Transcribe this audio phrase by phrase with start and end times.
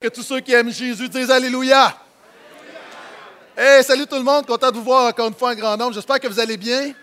[0.00, 1.94] Que tous ceux qui aiment Jésus disent Alléluia.
[3.54, 5.92] Hey, salut tout le monde, content de vous voir encore une fois en grand nombre.
[5.92, 6.94] J'espère que vous allez bien.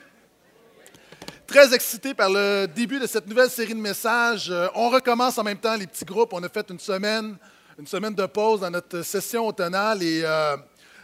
[1.46, 4.50] Très excité par le début de cette nouvelle série de messages.
[4.50, 6.34] Euh, on recommence en même temps les petits groupes.
[6.34, 7.38] On a fait une semaine,
[7.78, 10.58] une semaine de pause dans notre session automnale et euh,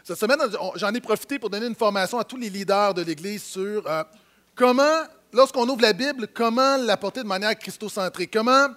[0.04, 0.40] cette semaine,
[0.74, 4.04] j'en ai profité pour donner une formation à tous les leaders de l'Église sur euh,
[4.56, 8.26] comment, lorsqu'on ouvre la Bible, comment l'apporter de manière christocentrée.
[8.26, 8.70] Comment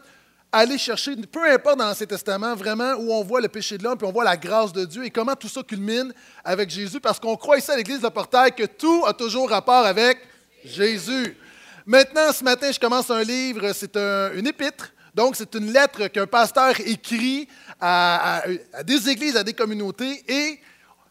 [0.59, 3.99] aller chercher, peu importe dans l'Ancien Testament, vraiment où on voit le péché de l'homme,
[3.99, 6.13] puis on voit la grâce de Dieu et comment tout ça culmine
[6.45, 9.85] avec Jésus, parce qu'on croit ici à l'Église de Portail que tout a toujours rapport
[9.87, 10.19] avec
[10.65, 11.37] Jésus.
[11.85, 14.93] Maintenant, ce matin, je commence un livre, c'est une épître.
[15.15, 17.49] Donc, c'est une lettre qu'un pasteur écrit
[17.81, 18.43] à,
[18.85, 20.61] des églises, à des communautés, et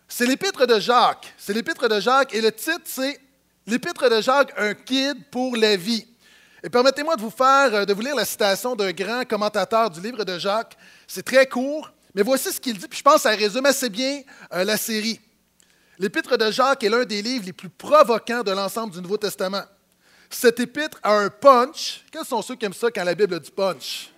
[0.08, 1.34] c'est l'épître de Jacques.
[1.38, 3.20] C'est l'épître de Jacques, et le titre, c'est
[3.68, 6.06] L'épître de Jacques, un guide pour la vie.
[6.66, 10.02] Et permettez-moi de vous faire, euh, de vous lire la citation d'un grand commentateur du
[10.02, 10.76] livre de Jacques.
[11.06, 13.88] C'est très court, mais voici ce qu'il dit, puis je pense que ça résume assez
[13.88, 15.22] bien euh, la série.
[16.00, 19.62] L'épître de Jacques est l'un des livres les plus provocants de l'ensemble du Nouveau Testament.
[20.28, 22.04] Cet épître a un punch.
[22.12, 24.10] Quels sont ceux qui aiment ça quand la Bible a punch?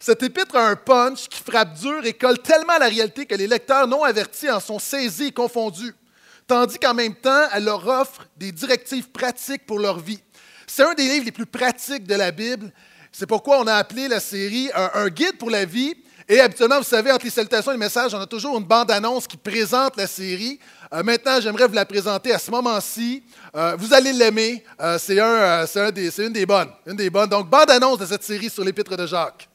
[0.00, 3.34] Cet épître a un punch qui frappe dur et colle tellement à la réalité que
[3.34, 5.94] les lecteurs non avertis en sont saisis et confondus,
[6.46, 10.22] tandis qu'en même temps, elle leur offre des directives pratiques pour leur vie.
[10.70, 12.70] C'est un des livres les plus pratiques de la Bible.
[13.10, 15.94] C'est pourquoi on a appelé la série un, guide pour la vie.
[16.28, 19.26] Et habituellement, vous savez, entre les salutations et les messages, on a toujours une bande-annonce
[19.26, 20.60] qui présente la série.
[20.92, 23.22] Euh, maintenant, j'aimerais vous la présenter à ce moment-ci.
[23.56, 24.62] Euh, vous allez l'aimer.
[24.78, 25.64] Euh, c'est un,
[26.18, 26.68] une des bonnes.
[26.86, 27.30] Une des bonnes.
[27.30, 29.48] Donc, bande-annonce de cette série sur l'Épître de Jacques.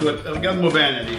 [0.00, 1.18] Regarde-moi bien aller.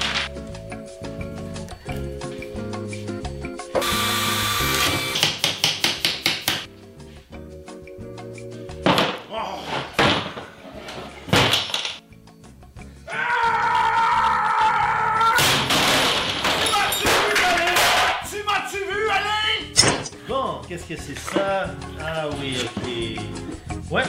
[20.27, 21.71] Bon, qu'est-ce que c'est ça?
[21.99, 23.92] Ah oui, ok.
[23.92, 24.03] Ouais,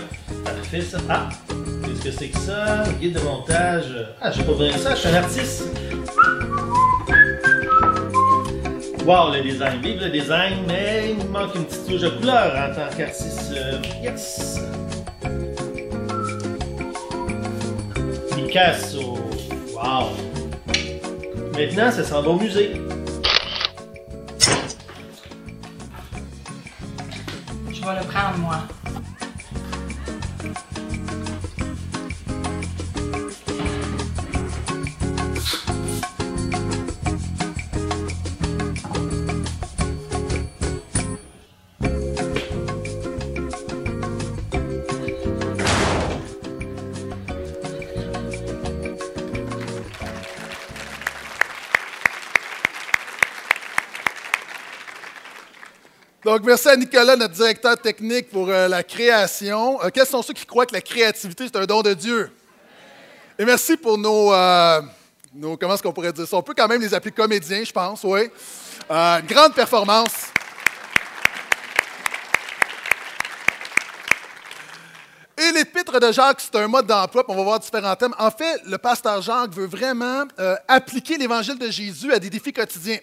[0.45, 0.99] parfait ça.
[1.09, 1.29] Ah,
[2.03, 2.85] qu'est-ce que c'est que ça?
[3.01, 4.07] Guide de montage.
[4.21, 5.65] Ah, j'ai pas besoin ça, je suis un artiste.
[9.05, 9.81] Wow, le design.
[9.83, 13.53] Vive le design, mais il me manque une petite touche de couleur en tant qu'artiste.
[14.03, 14.61] Yes!
[18.35, 19.19] Picasso.
[19.75, 20.11] Wow!
[21.55, 22.73] Maintenant, ça s'en va au musée.
[27.73, 28.59] Je vais le prendre, moi.
[56.31, 59.83] Donc, merci à Nicolas, notre directeur technique, pour euh, la création.
[59.83, 62.31] Euh, quels sont ceux qui croient que la créativité, c'est un don de Dieu?
[63.37, 64.81] Et merci pour nos, euh,
[65.35, 66.37] nos comment est-ce qu'on pourrait dire ça?
[66.37, 68.31] On peut quand même les appeler comédiens, je pense, oui.
[68.89, 70.29] grande performance.
[75.37, 78.15] Et l'épître de Jacques, c'est un mode d'emploi, on va voir différents thèmes.
[78.17, 80.27] En fait, le pasteur Jacques veut vraiment
[80.69, 82.99] appliquer l'évangile de Jésus à des défis quotidiens.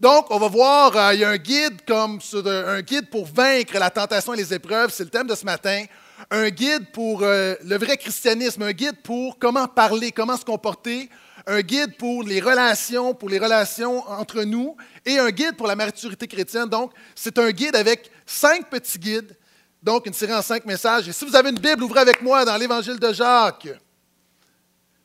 [0.00, 3.78] Donc, on va voir, euh, il y a un guide comme un guide pour vaincre
[3.78, 5.84] la tentation et les épreuves, c'est le thème de ce matin.
[6.30, 11.10] Un guide pour euh, le vrai christianisme, un guide pour comment parler, comment se comporter,
[11.46, 14.74] un guide pour les relations, pour les relations entre nous,
[15.04, 16.70] et un guide pour la maturité chrétienne.
[16.70, 19.36] Donc, c'est un guide avec cinq petits guides,
[19.82, 21.08] donc une série en cinq messages.
[21.08, 23.68] Et si vous avez une Bible, ouvrez avec moi dans l'Évangile de Jacques.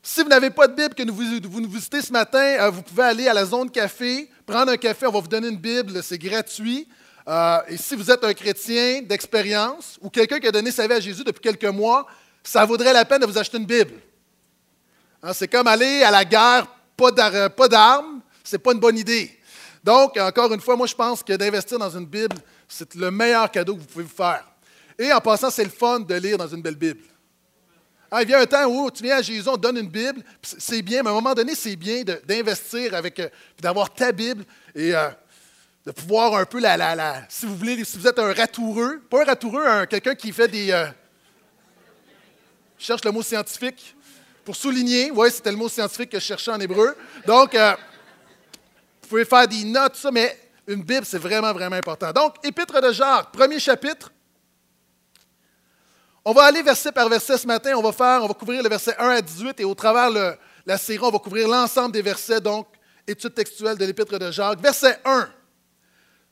[0.08, 3.06] Si vous n'avez pas de Bible que vous nous visitez ce matin, euh, vous pouvez
[3.06, 6.20] aller à la zone café, prendre un café, on va vous donner une Bible, c'est
[6.20, 6.88] gratuit.
[7.28, 10.94] Euh, et si vous êtes un chrétien d'expérience ou quelqu'un qui a donné sa vie
[10.94, 12.06] à Jésus depuis quelques mois,
[12.44, 13.94] ça vaudrait la peine de vous acheter une Bible.
[15.24, 19.36] Hein, c'est comme aller à la guerre, pas d'armes, c'est pas une bonne idée.
[19.84, 22.38] Donc, encore une fois, moi je pense que d'investir dans une Bible,
[22.68, 24.46] c'est le meilleur cadeau que vous pouvez vous faire.
[25.00, 27.02] Et en passant, c'est le fun de lire dans une belle Bible.
[28.18, 30.24] Ah, il vient un temps où tu viens à Jésus, on te donne une Bible,
[30.42, 33.28] c'est bien, mais à un moment donné, c'est bien d'investir avec, euh,
[33.60, 35.10] d'avoir ta Bible et euh,
[35.86, 39.02] de pouvoir un peu la, la, la, si vous voulez, si vous êtes un ratoureux,
[39.10, 40.86] pas un ratoureux, quelqu'un qui fait des, euh,
[42.80, 43.94] je cherche le mot scientifique
[44.46, 46.96] pour souligner, oui, c'était le mot scientifique que je cherchais en hébreu.
[47.28, 52.14] Donc, vous pouvez faire des notes, ça, mais une Bible, c'est vraiment, vraiment important.
[52.14, 54.10] Donc, Épître de Jacques, premier chapitre.
[56.28, 57.74] On va aller verset par verset ce matin.
[57.78, 60.34] On va faire, on va couvrir le verset 1 à 18 et au travers de
[60.66, 62.66] la série, on va couvrir l'ensemble des versets, donc
[63.06, 64.60] étude textuelle de l'Épître de Jacques.
[64.60, 65.30] Verset 1.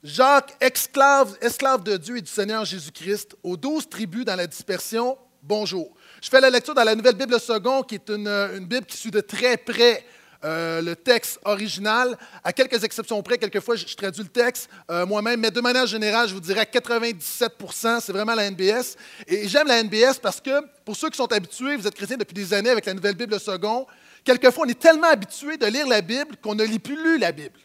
[0.02, 1.38] Jacques, esclave,
[1.84, 5.94] de Dieu et du Seigneur Jésus-Christ, aux douze tribus dans la dispersion, bonjour.
[6.24, 9.12] Je fais la lecture dans la Nouvelle Bible Second, qui est une Bible qui suit
[9.12, 10.04] de très près
[10.44, 12.18] euh, le texte original.
[12.44, 16.28] À quelques exceptions près, quelquefois, je, traduis le texte euh, moi-même, mais de manière générale,
[16.28, 18.98] je vous dirais 97% c'est vraiment la NBS.
[19.28, 22.34] Et j'aime la NBS parce que, pour ceux qui sont habitués, vous êtes chrétiens depuis
[22.34, 23.88] des années avec la Nouvelle Bible Second,
[24.24, 27.32] quelquefois, on est tellement habitué de lire la Bible qu'on ne lit plus lu la
[27.32, 27.60] Bible.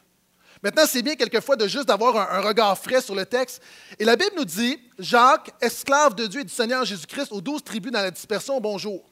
[0.63, 3.63] Maintenant, c'est bien quelquefois de juste d'avoir un, regard frais sur le texte.
[3.99, 7.63] Et la Bible nous dit, Jacques, esclave de Dieu et du Seigneur Jésus-Christ, aux douze
[7.63, 9.09] tribus dans la dispersion, bonjour.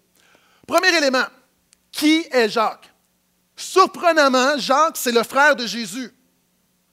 [0.67, 1.25] Premier élément,
[1.93, 2.93] qui est Jacques?
[3.57, 6.13] Surprenamment, Jacques, c'est le frère de Jésus.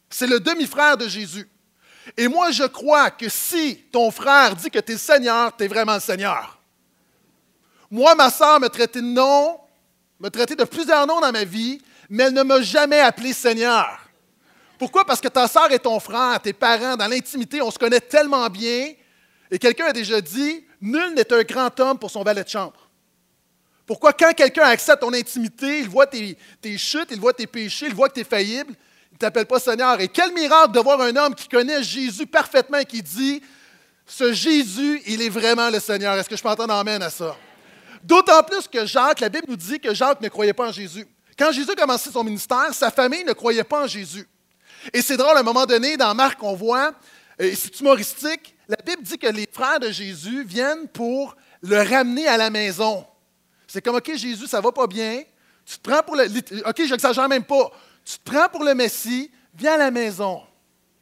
[0.10, 1.50] C'est le demi-frère de Jésus.
[2.18, 5.68] Et moi, je crois que si ton frère dit que tu es Seigneur, tu es
[5.68, 6.60] vraiment le Seigneur.
[7.92, 9.60] Moi, ma soeur me traitait de nom,
[10.20, 14.00] me traitait de plusieurs noms dans ma vie, mais elle ne m'a jamais appelé Seigneur.
[14.78, 15.06] Pourquoi?
[15.06, 18.50] Parce que ta soeur et ton frère, tes parents, dans l'intimité, on se connaît tellement
[18.50, 18.94] bien.
[19.50, 22.83] Et quelqu'un a déjà dit, nul n'est un grand homme pour son valet de chambre.
[23.86, 26.38] Pourquoi quand quelqu'un accepte ton intimité, il voit tes,
[26.78, 28.74] chutes, il voit tes péchés, il voit que tu es faillible,
[29.12, 30.00] il ne t'appelle pas Seigneur.
[30.00, 33.42] Et quel miracle de voir un homme qui connaît Jésus parfaitement et qui dit,
[34.06, 36.18] ce Jésus, il est vraiment le Seigneur.
[36.18, 37.36] Est-ce que je peux entendre amène à ça?
[38.04, 41.08] D'autant plus que Jacques, la Bible nous dit que Jacques ne croyait pas en Jésus.
[41.38, 44.28] Quand Jésus a commencé son ministère, sa famille ne croyait pas en Jésus.
[44.92, 46.94] Et c'est drôle, à un moment donné, dans Marc, on voit,
[47.40, 52.28] et c'est humoristique, la Bible dit que les frères de Jésus viennent pour le ramener
[52.28, 53.06] à la maison.
[53.74, 55.24] C'est comme, OK, Jésus, ça va pas bien.
[55.66, 56.26] Tu te prends pour le.
[56.70, 57.72] OK, j'exagère même pas.
[58.06, 60.44] Tu te prends pour le Messie, viens à la maison.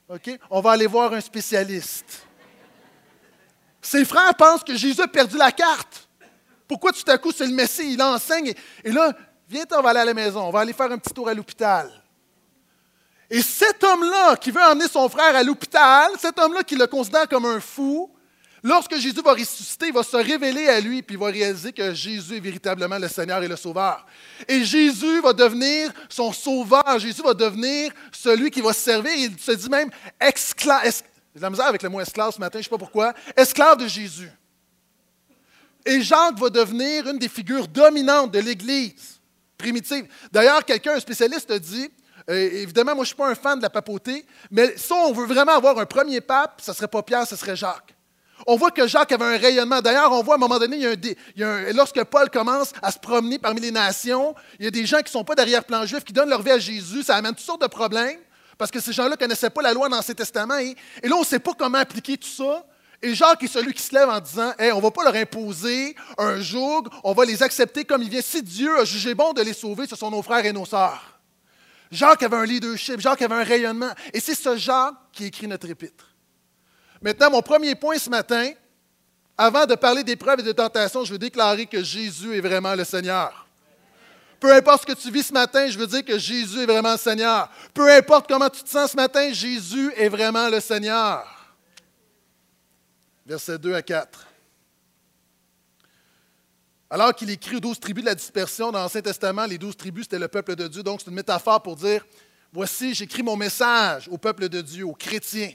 [0.07, 0.39] OK?
[0.49, 2.25] On va aller voir un spécialiste.
[3.81, 6.07] Ses frères pensent que Jésus a perdu la carte.
[6.65, 8.53] Pourquoi tout à coup c'est le Messie, il enseigne.
[8.85, 9.11] Et, là,
[9.49, 11.33] viens, on va aller à la maison, on va aller faire un petit tour à
[11.33, 11.91] l'hôpital.
[13.29, 17.27] Et cet homme-là qui veut emmener son frère à l'hôpital, cet homme-là qui le considère
[17.27, 18.09] comme un fou,
[18.63, 21.93] Lorsque Jésus va ressusciter, il va se révéler à lui, puis il va réaliser que
[21.93, 24.05] Jésus est véritablement le Seigneur et le Sauveur.
[24.47, 29.11] Et Jésus va devenir son Sauveur, Jésus va devenir celui qui va se servir.
[29.15, 30.83] Il se dit même esclave.
[31.33, 33.13] J'ai la misère avec le mot esclave ce matin, je ne sais pas pourquoi.
[33.35, 34.31] Esclave de Jésus.
[35.83, 39.19] Et Jacques va devenir une des figures dominantes de l'Église
[39.57, 40.07] primitive.
[40.31, 41.89] D'ailleurs, quelqu'un, un spécialiste, dit
[42.29, 45.11] euh, évidemment, moi, je ne suis pas un fan de la papauté, mais si on
[45.11, 47.95] veut vraiment avoir un premier pape, ce ne serait pas Pierre, ce serait Jacques.
[48.47, 49.81] On voit que Jacques avait un rayonnement.
[49.81, 50.95] D'ailleurs, on voit à un moment donné,
[51.73, 55.05] lorsque Paul commence à se promener parmi les nations, il y a des gens qui
[55.05, 57.03] ne sont pas d'arrière-plan juif, qui donnent leur vie à Jésus.
[57.03, 58.19] Ça amène toutes sortes de problèmes,
[58.57, 60.57] parce que ces gens-là ne connaissaient pas la loi dans l'Ancien Testament.
[60.57, 62.65] Et, là, on ne sait pas comment appliquer tout ça.
[63.03, 65.15] Et Jacques est celui qui se lève en disant hey, on ne va pas leur
[65.15, 68.21] imposer un joug, on va les accepter comme il vient.
[68.21, 71.19] Si Dieu a jugé bon de les sauver, ce sont nos frères et nos sœurs.
[71.89, 73.91] Jacques avait un leadership, Jacques avait un rayonnement.
[74.13, 76.10] Et c'est ce Jacques qui écrit notre épître.
[77.01, 78.51] Maintenant, mon premier point ce matin,
[79.37, 82.83] avant de parler d'épreuves et de tentations, je veux déclarer que Jésus est vraiment le
[82.83, 83.47] Seigneur.
[84.39, 86.93] Peu importe ce que tu vis ce matin, je veux dire que Jésus est vraiment
[86.93, 87.49] le Seigneur.
[87.73, 91.25] Peu importe comment tu te sens ce matin, Jésus est vraiment le Seigneur.
[93.25, 94.27] Versets 2 à 4.
[96.89, 100.03] Alors qu'il écrit aux douze tribus de la dispersion dans l'Ancien Testament, les douze tribus,
[100.03, 100.83] c'était le peuple de Dieu.
[100.83, 102.05] Donc, c'est une métaphore pour dire,
[102.51, 105.51] voici, j'écris mon message au peuple de Dieu, aux chrétiens.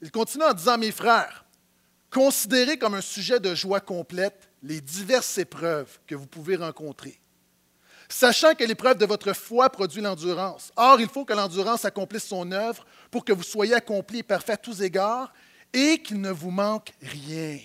[0.00, 1.44] Il continue en disant, mes frères,
[2.10, 7.20] considérez comme un sujet de joie complète les diverses épreuves que vous pouvez rencontrer,
[8.08, 10.72] sachant que l'épreuve de votre foi produit l'endurance.
[10.76, 14.54] Or, il faut que l'endurance accomplisse son œuvre pour que vous soyez accomplis et parfaits
[14.54, 15.32] à tous égards
[15.72, 17.58] et qu'il ne vous manque rien.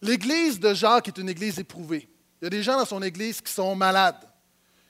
[0.00, 2.08] L'église de Jacques est une église éprouvée.
[2.40, 4.28] Il y a des gens dans son église qui sont malades.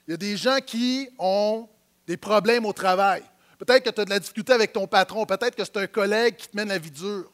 [0.07, 1.69] Il y a des gens qui ont
[2.07, 3.23] des problèmes au travail.
[3.57, 5.25] Peut-être que tu as de la difficulté avec ton patron.
[5.25, 7.31] Peut-être que c'est un collègue qui te mène la vie dure.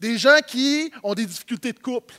[0.00, 2.14] Des gens qui ont des difficultés de couple.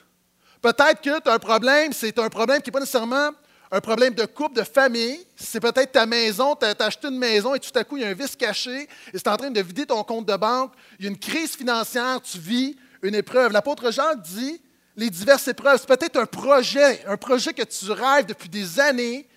[0.61, 3.31] Peut-être que tu as un problème, c'est un problème qui n'est pas nécessairement
[3.71, 5.25] un problème de couple, de famille.
[5.35, 8.05] C'est peut-être ta maison, tu as, acheté une maison et tout à coup, il y
[8.05, 8.83] a un vice caché
[9.13, 10.73] et c'est en train de vider ton compte de banque.
[10.97, 13.51] Il y a une crise financière, tu vis une épreuve.
[13.51, 14.61] L'apôtre Jean dit
[14.95, 15.79] les diverses épreuves.
[15.79, 19.27] C'est peut-être un projet, un projet que tu rêves depuis des années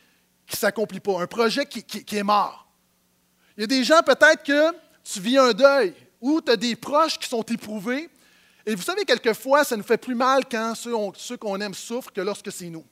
[0.47, 2.62] qui ne s'accomplit pas, un projet qui est mort.
[3.57, 4.73] Il y a des gens, peut-être que
[5.05, 8.09] tu vis un deuil ou tu as des proches qui sont éprouvés.
[8.65, 12.21] Et vous savez, quelquefois, ça nous fait plus mal quand ceux, qu'on aime souffrent que
[12.21, 12.85] lorsque c'est nous.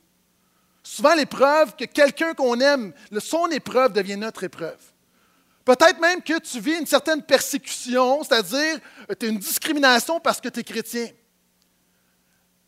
[0.82, 4.78] Souvent, l'épreuve, que quelqu'un qu'on aime, son épreuve devient notre épreuve.
[5.64, 8.80] Peut-être même que tu vis une certaine persécution, c'est-à-dire
[9.18, 11.08] tu as une discrimination parce que tu es chrétien.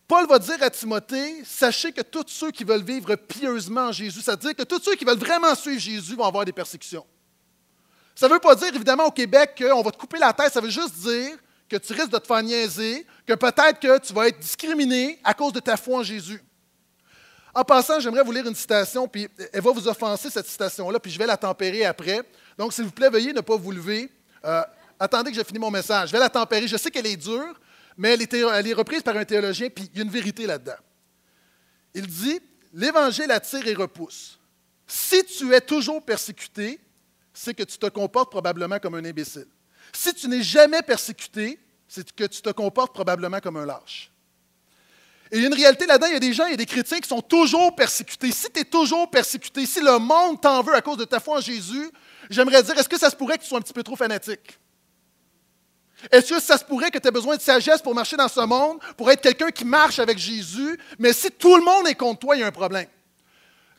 [0.06, 4.20] Paul va dire à Timothée, sachez que tous ceux qui veulent vivre pieusement en Jésus,
[4.20, 7.06] c'est-à-dire que tous ceux qui veulent vraiment suivre Jésus vont avoir des persécutions.
[8.22, 10.60] Ça ne veut pas dire, évidemment, au Québec qu'on va te couper la tête, ça
[10.60, 11.36] veut juste dire
[11.68, 15.34] que tu risques de te faire niaiser, que peut-être que tu vas être discriminé à
[15.34, 16.40] cause de ta foi en Jésus.
[17.52, 21.10] En passant, j'aimerais vous lire une citation, puis elle va vous offenser, cette citation-là, puis
[21.10, 22.22] je vais la tempérer après.
[22.56, 24.08] Donc, s'il vous plaît, veuillez ne pas vous lever.
[24.44, 24.62] Euh,
[25.00, 26.10] attendez que j'ai fini mon message.
[26.10, 26.68] Je vais la tempérer.
[26.68, 27.60] Je sais qu'elle est dure,
[27.96, 28.22] mais elle
[28.68, 30.78] est, reprise par un théologien, puis il y a une vérité là-dedans.
[31.92, 32.38] Il dit
[32.72, 34.38] L'Évangile attire et repousse.
[34.86, 36.78] Si tu es toujours persécuté,
[37.32, 39.48] c'est que tu te comportes probablement comme un imbécile.
[39.92, 41.58] Si tu n'es jamais persécuté,
[41.88, 44.10] c'est que tu te comportes probablement comme un lâche.
[45.30, 46.58] Et il y a une réalité là-dedans, il y a des gens, il y a
[46.58, 48.30] des chrétiens qui sont toujours persécutés.
[48.32, 51.38] Si tu es toujours persécuté, si le monde t'en veut à cause de ta foi
[51.38, 51.90] en Jésus,
[52.28, 54.58] j'aimerais dire, est-ce que ça se pourrait que tu sois un petit peu trop fanatique?
[56.10, 58.40] Est-ce que ça se pourrait que tu aies besoin de sagesse pour marcher dans ce
[58.40, 62.20] monde, pour être quelqu'un qui marche avec Jésus, mais si tout le monde est contre
[62.20, 62.88] toi, il y a un problème.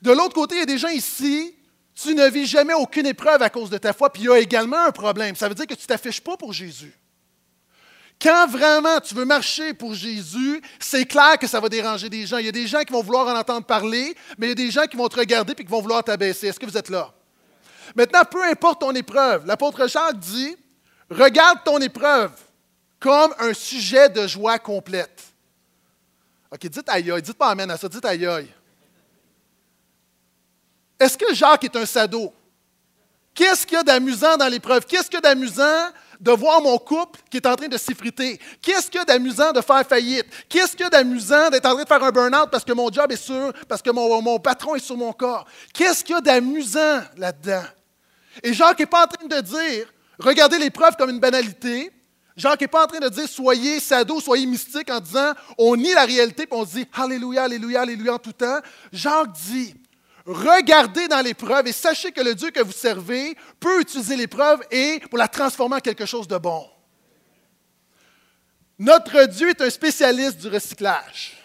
[0.02, 1.56] De l'autre côté, il y a des gens ici,
[1.96, 4.40] tu ne vis jamais aucune épreuve à cause de ta foi, puis il y a
[4.40, 5.36] également un problème.
[5.36, 6.94] Ça veut dire que tu ne t'affiches pas pour Jésus.
[8.22, 12.38] Quand vraiment tu veux marcher pour Jésus, c'est clair que ça va déranger des gens.
[12.38, 14.56] Il y a des gens qui vont vouloir en entendre parler, mais il y a
[14.56, 16.48] des gens qui vont te regarder et qui vont vouloir t'abaisser.
[16.48, 17.14] Est-ce que vous êtes là?
[17.96, 20.56] Maintenant, peu importe ton épreuve, l'apôtre Jacques dit
[21.10, 22.32] Regarde ton épreuve
[23.00, 25.22] comme un sujet de joie complète.
[26.52, 28.48] OK, dites aïe dites pas amen à ça, dites aïe.
[31.04, 32.34] Est-ce que Jacques est un sado?
[33.36, 34.86] Qu'est-ce qu'il y a d'amusant dans l'épreuve?
[34.86, 38.40] Qu'est-ce qu'il y a d'amusant de voir mon couple qui est en train de s'effriter?
[38.62, 40.28] Qu'est-ce qu'il y a d'amusant de faire faillite?
[40.48, 42.90] Qu'est-ce qu'il y a d'amusant d'être en train de faire un burn-out parce que mon
[42.90, 45.46] job est sûr, parce que mon, patron est sur mon corps?
[45.74, 47.66] Qu'est-ce qu'il y a d'amusant là-dedans?
[48.42, 51.92] Et Jacques n'est pas en train de dire, regardez l'épreuve comme une banalité.
[52.38, 55.94] Jacques n'est pas en train de dire soyez sado, soyez mystique en disant on nie
[55.94, 58.60] la réalité et on dit Alléluia, Alléluia, Alléluia en tout temps.
[58.94, 59.76] Jacques dit
[60.26, 65.02] regardez dans l'épreuve et sachez que le Dieu que vous servez peut utiliser l'épreuve et
[65.10, 66.70] pour la transformer en quelque chose de bon.
[68.80, 71.38] Notre Dieu est un spécialiste du recyclage.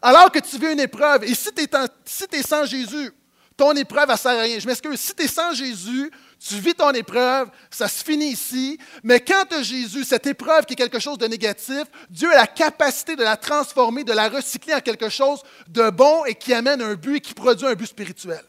[0.00, 3.12] Alors que tu vis une épreuve, et si tu es, sans Jésus,
[3.56, 4.58] ton épreuve, ne sert à rien.
[4.58, 6.10] Je m'excuse, si tu es sans Jésus,
[6.48, 10.76] tu vis ton épreuve, ça se finit ici, mais quand Jésus, cette épreuve qui est
[10.76, 14.80] quelque chose de négatif, Dieu a la capacité de la transformer, de la recycler en
[14.80, 18.42] quelque chose de bon et qui amène un but et qui produit un but spirituel.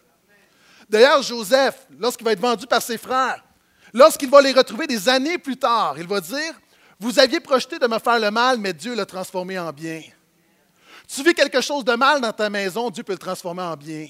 [0.89, 3.43] D'ailleurs, Joseph, lorsqu'il va être vendu par ses frères,
[3.93, 6.53] lorsqu'il va les retrouver des années plus tard, il va dire,
[6.99, 10.01] vous aviez projeté de me faire le mal, mais Dieu l'a transformé en bien.
[11.07, 14.07] Tu vis quelque chose de mal dans ta maison, Dieu peut le transformer en bien.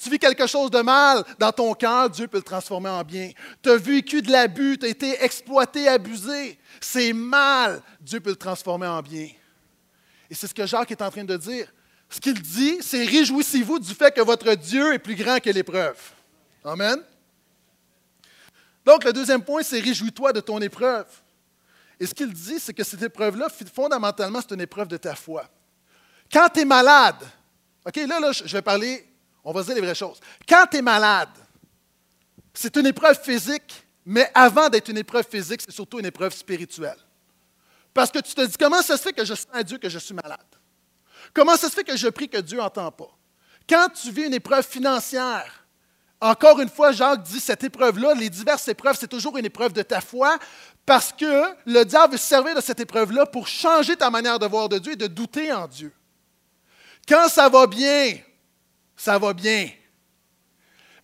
[0.00, 3.30] Tu vis quelque chose de mal dans ton cœur, Dieu peut le transformer en bien.
[3.62, 6.58] Tu as vécu de l'abus, tu as été exploité, abusé.
[6.80, 9.28] C'est mal, Dieu peut le transformer en bien.
[10.30, 11.66] Et c'est ce que Jacques est en train de dire.
[12.08, 15.98] Ce qu'il dit, c'est réjouissez-vous du fait que votre Dieu est plus grand que l'épreuve.
[16.64, 16.98] Amen.
[18.84, 21.06] Donc, le deuxième point, c'est réjouis-toi de ton épreuve.
[21.98, 25.48] Et ce qu'il dit, c'est que cette épreuve-là, fondamentalement, c'est une épreuve de ta foi.
[26.32, 27.22] Quand tu es malade,
[27.86, 29.06] OK, là, là, je vais parler
[29.44, 30.20] on va dire les vraies choses.
[30.48, 31.30] Quand tu es malade,
[32.54, 36.98] c'est une épreuve physique, mais avant d'être une épreuve physique, c'est surtout une épreuve spirituelle.
[37.94, 39.88] Parce que tu te dis, comment ça se fait que je sens à Dieu que
[39.88, 40.40] je suis malade?
[41.34, 43.10] Comment ça se fait que je prie que Dieu n'entend pas?
[43.68, 45.66] Quand tu vis une épreuve financière,
[46.20, 49.82] encore une fois, Jacques dit, cette épreuve-là, les diverses épreuves, c'est toujours une épreuve de
[49.82, 50.38] ta foi,
[50.86, 54.46] parce que le diable veut se servir de cette épreuve-là pour changer ta manière de
[54.46, 55.92] voir de Dieu et de douter en Dieu.
[57.08, 58.18] Quand ça va bien,
[59.02, 59.68] ça va bien.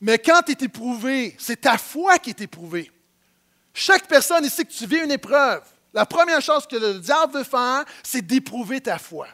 [0.01, 2.93] Mais quand tu es éprouvé, c'est ta foi qui est éprouvée.
[3.75, 5.63] Chaque personne ici que tu vis une épreuve,
[5.93, 9.27] la première chose que le diable veut faire, c'est d'éprouver ta foi.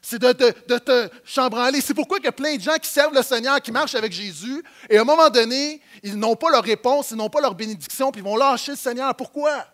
[0.00, 1.80] C'est de, te chambranler.
[1.80, 4.12] C'est pourquoi il y a plein de gens qui servent le Seigneur, qui marchent avec
[4.12, 7.56] Jésus, et à un moment donné, ils n'ont pas leur réponse, ils n'ont pas leur
[7.56, 9.16] bénédiction, puis ils vont lâcher le Seigneur.
[9.16, 9.66] Pourquoi?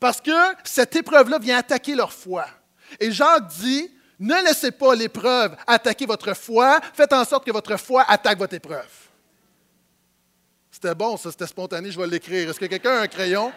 [0.00, 2.46] Parce que cette épreuve-là vient attaquer leur foi.
[2.98, 6.80] Et Jacques dit, ne laissez pas l'épreuve attaquer votre foi.
[6.94, 8.90] Faites en sorte que votre foi attaque votre épreuve.
[10.70, 12.50] C'était bon, ça, c'était spontané, je vais l'écrire.
[12.50, 13.48] Est-ce que quelqu'un a un crayon?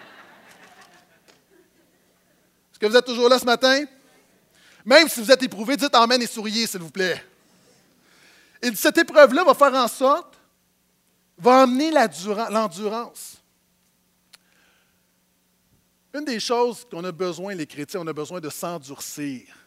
[2.72, 3.86] Est-ce que vous êtes toujours là ce matin?
[4.86, 7.24] Même si vous êtes éprouvé, dites Amen et souriez, s'il vous plaît.
[8.62, 10.38] Et cette épreuve-là va faire en sorte,
[11.38, 13.38] va amener l'endurance.
[16.14, 19.61] Une des choses qu'on a besoin, les chrétiens, on a besoin de s'endurcir.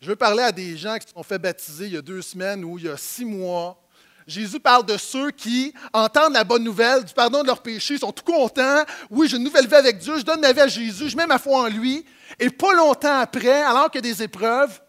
[0.00, 2.22] Je veux parler à des gens qui se sont fait baptiser il y a deux
[2.22, 3.78] semaines ou il y a six mois.
[4.26, 8.12] Jésus parle de ceux qui entendent la bonne nouvelle du pardon de leurs péchés, sont
[8.12, 8.84] tout contents.
[9.10, 11.26] Oui, j'ai une nouvelle vie avec Dieu, je donne ma vie à Jésus, je mets
[11.26, 12.06] ma foi en lui.
[12.38, 14.80] Et pas longtemps après, alors qu'il y a des épreuves,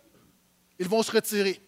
[0.80, 1.62] ils vont se retirer.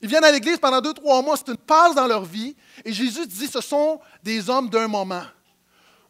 [0.00, 2.56] Ils viennent à l'église pendant deux, trois mois, c'est une passe dans leur vie.
[2.82, 5.24] Et Jésus dit, ce sont des hommes d'un moment.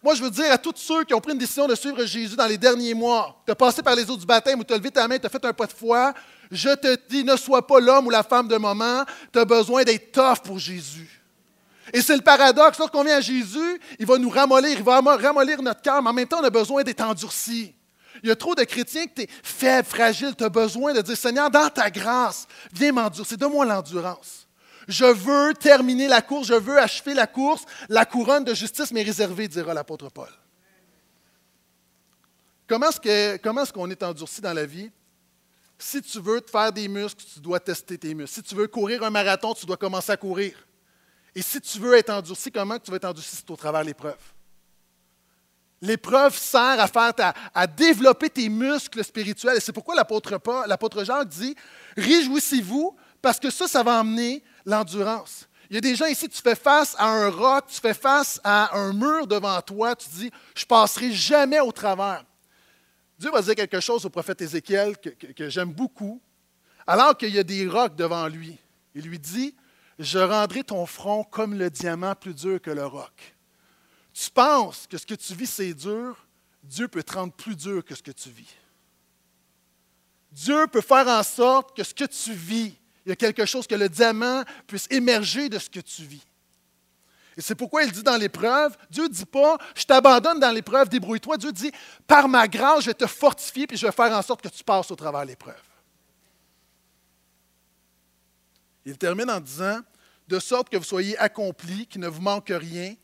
[0.03, 2.37] Moi, je veux dire à tous ceux qui ont pris une décision de suivre Jésus
[2.37, 4.77] dans les derniers mois, tu as passé par les eaux du baptême ou tu as
[4.77, 6.15] levé ta main, tu as fait un pas de foi,
[6.51, 9.85] je te dis, ne sois pas l'homme ou la femme de moment, tu as besoin
[9.85, 11.23] d'être tough pour Jésus.
[11.93, 15.63] Et c'est le paradoxe, lorsqu'on vient à Jésus, il va nous ramollir, il va ramollir
[15.63, 17.75] notre cœur, mais en même temps, on a besoin d'être endurci.
[18.23, 21.01] Il y a trop de chrétiens que tu es faible, fragile, tu as besoin de
[21.01, 24.47] dire, Seigneur, dans ta grâce, viens m'endurcir, donne-moi l'endurance.
[24.89, 29.03] Je veux terminer la course, je veux achever la course, la couronne de justice m'est
[29.03, 30.29] réservée, dira l'apôtre Paul.
[32.67, 34.91] Comment est-ce qu'on est endurci dans la vie?
[35.79, 38.35] Si tu veux te faire des muscles, tu dois tester tes muscles.
[38.35, 40.55] Si tu veux courir un marathon, tu dois commencer à courir.
[41.35, 43.37] Et si tu veux être endurci, comment tu vas être endurci?
[43.37, 44.17] C'est au travers de l'épreuve.
[45.83, 49.59] L'épreuve sert à, à développer tes muscles spirituels.
[49.59, 51.55] Et c'est pourquoi l'apôtre Jean dit
[51.97, 55.47] Réjouissez-vous, parce que ça, ça va emmener l'endurance.
[55.69, 58.41] Il y a des gens ici, tu fais face à un roc, tu fais face
[58.45, 62.25] à un mur devant toi, tu dis Je passerai jamais au travers.
[63.19, 66.21] Dieu va dire quelque chose au prophète Ézéchiel que, j'aime beaucoup,
[66.87, 68.59] alors qu'il y a des rocs devant lui.
[68.95, 69.55] Il lui dit,
[69.99, 73.35] je rendrai ton front comme le diamant plus dur que le roc.
[74.13, 76.27] Tu penses que ce que tu vis, c'est dur,
[76.63, 78.55] Dieu peut te rendre plus dur que ce que tu vis.
[80.33, 83.67] Dieu peut faire en sorte que ce que tu vis, il y a quelque chose
[83.67, 86.27] que le diamant puisse émerger de ce que tu vis.
[87.37, 90.89] Et c'est pourquoi il dit dans l'épreuve, Dieu ne dit pas, je t'abandonne dans l'épreuve,
[90.89, 91.37] débrouille-toi.
[91.37, 91.71] Dieu dit,
[92.07, 94.65] par ma grâce, je vais te fortifier, puis je vais faire en sorte que tu
[94.65, 95.55] passes au travers de l'épreuve.
[98.87, 99.81] Il termine en disant,
[100.29, 102.95] de sorte que vous soyez accomplis, qu'il ne vous manque rien.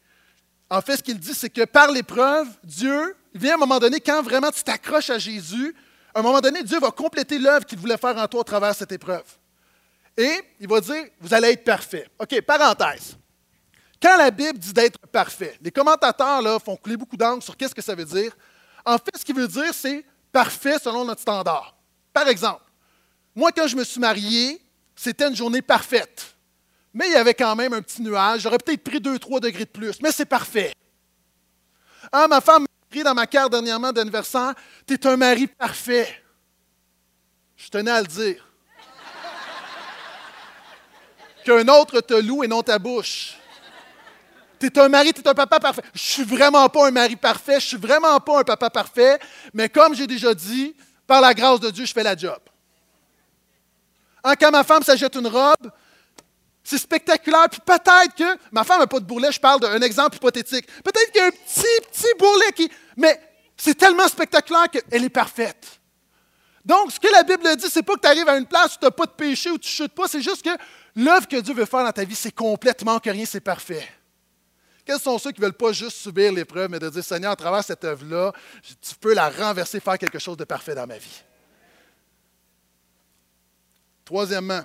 [0.71, 3.79] En fait, ce qu'il dit, c'est que par l'épreuve, Dieu, il vient à un moment
[3.79, 5.75] donné, quand vraiment tu t'accroches à Jésus,
[6.15, 8.71] à un moment donné, Dieu va compléter l'œuvre qu'il voulait faire en toi au travers
[8.71, 9.25] de cette épreuve.
[10.17, 12.09] Et il va dire, vous allez être parfait.
[12.19, 13.17] OK, parenthèse.
[14.03, 17.75] Quand la Bible dit d'être parfait, les commentateurs là, font couler beaucoup d'angles sur qu'est-ce
[17.75, 18.37] que ça veut dire.
[18.85, 21.77] En fait, ce qu'il veut dire, c'est parfait selon notre standard.
[22.13, 22.63] Par exemple,
[23.33, 24.61] moi, quand je me suis marié,
[24.97, 26.35] c'était une journée parfaite.
[26.93, 28.41] Mais il y avait quand même un petit nuage.
[28.41, 30.73] J'aurais peut-être pris 2-3 degrés de plus, mais c'est parfait.
[32.11, 36.23] Ah, ma femme m'a écrit dans ma carte dernièrement d'anniversaire Tu es un mari parfait.
[37.57, 38.47] Je tenais à le dire.
[41.45, 43.37] Qu'un autre te loue et non ta bouche.
[44.63, 45.83] Tu es un mari, tu es un papa parfait.
[45.93, 49.19] Je suis vraiment pas un mari parfait, je suis vraiment pas un papa parfait,
[49.53, 52.39] mais comme j'ai déjà dit, par la grâce de Dieu, je fais la job.
[54.23, 55.69] Hein, quand ma femme s'achète une robe,
[56.63, 57.49] c'est spectaculaire.
[57.51, 60.67] Puis peut-être que ma femme n'a pas de bourrelet, je parle d'un exemple hypothétique.
[60.85, 62.71] Peut-être qu'il y a un petit, petit bourrelet qui.
[62.97, 63.21] Mais
[63.57, 65.81] c'est tellement spectaculaire qu'elle est parfaite.
[66.65, 68.79] Donc, ce que la Bible dit, c'est pas que tu arrives à une place où
[68.79, 70.57] tu n'as pas de péché, où tu ne chutes pas, c'est juste que
[70.95, 73.89] l'œuvre que Dieu veut faire dans ta vie, c'est complètement que rien, c'est parfait.
[74.85, 77.37] Quels sont ceux qui ne veulent pas juste subir l'épreuve, mais de dire, Seigneur, à
[77.37, 81.23] travers cette œuvre-là, tu peux la renverser, faire quelque chose de parfait dans ma vie.
[84.05, 84.63] Troisièmement,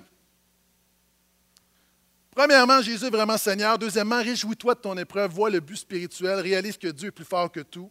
[2.32, 3.78] premièrement, Jésus est vraiment Seigneur.
[3.78, 7.50] Deuxièmement, réjouis-toi de ton épreuve, vois le but spirituel, réalise que Dieu est plus fort
[7.50, 7.90] que tout.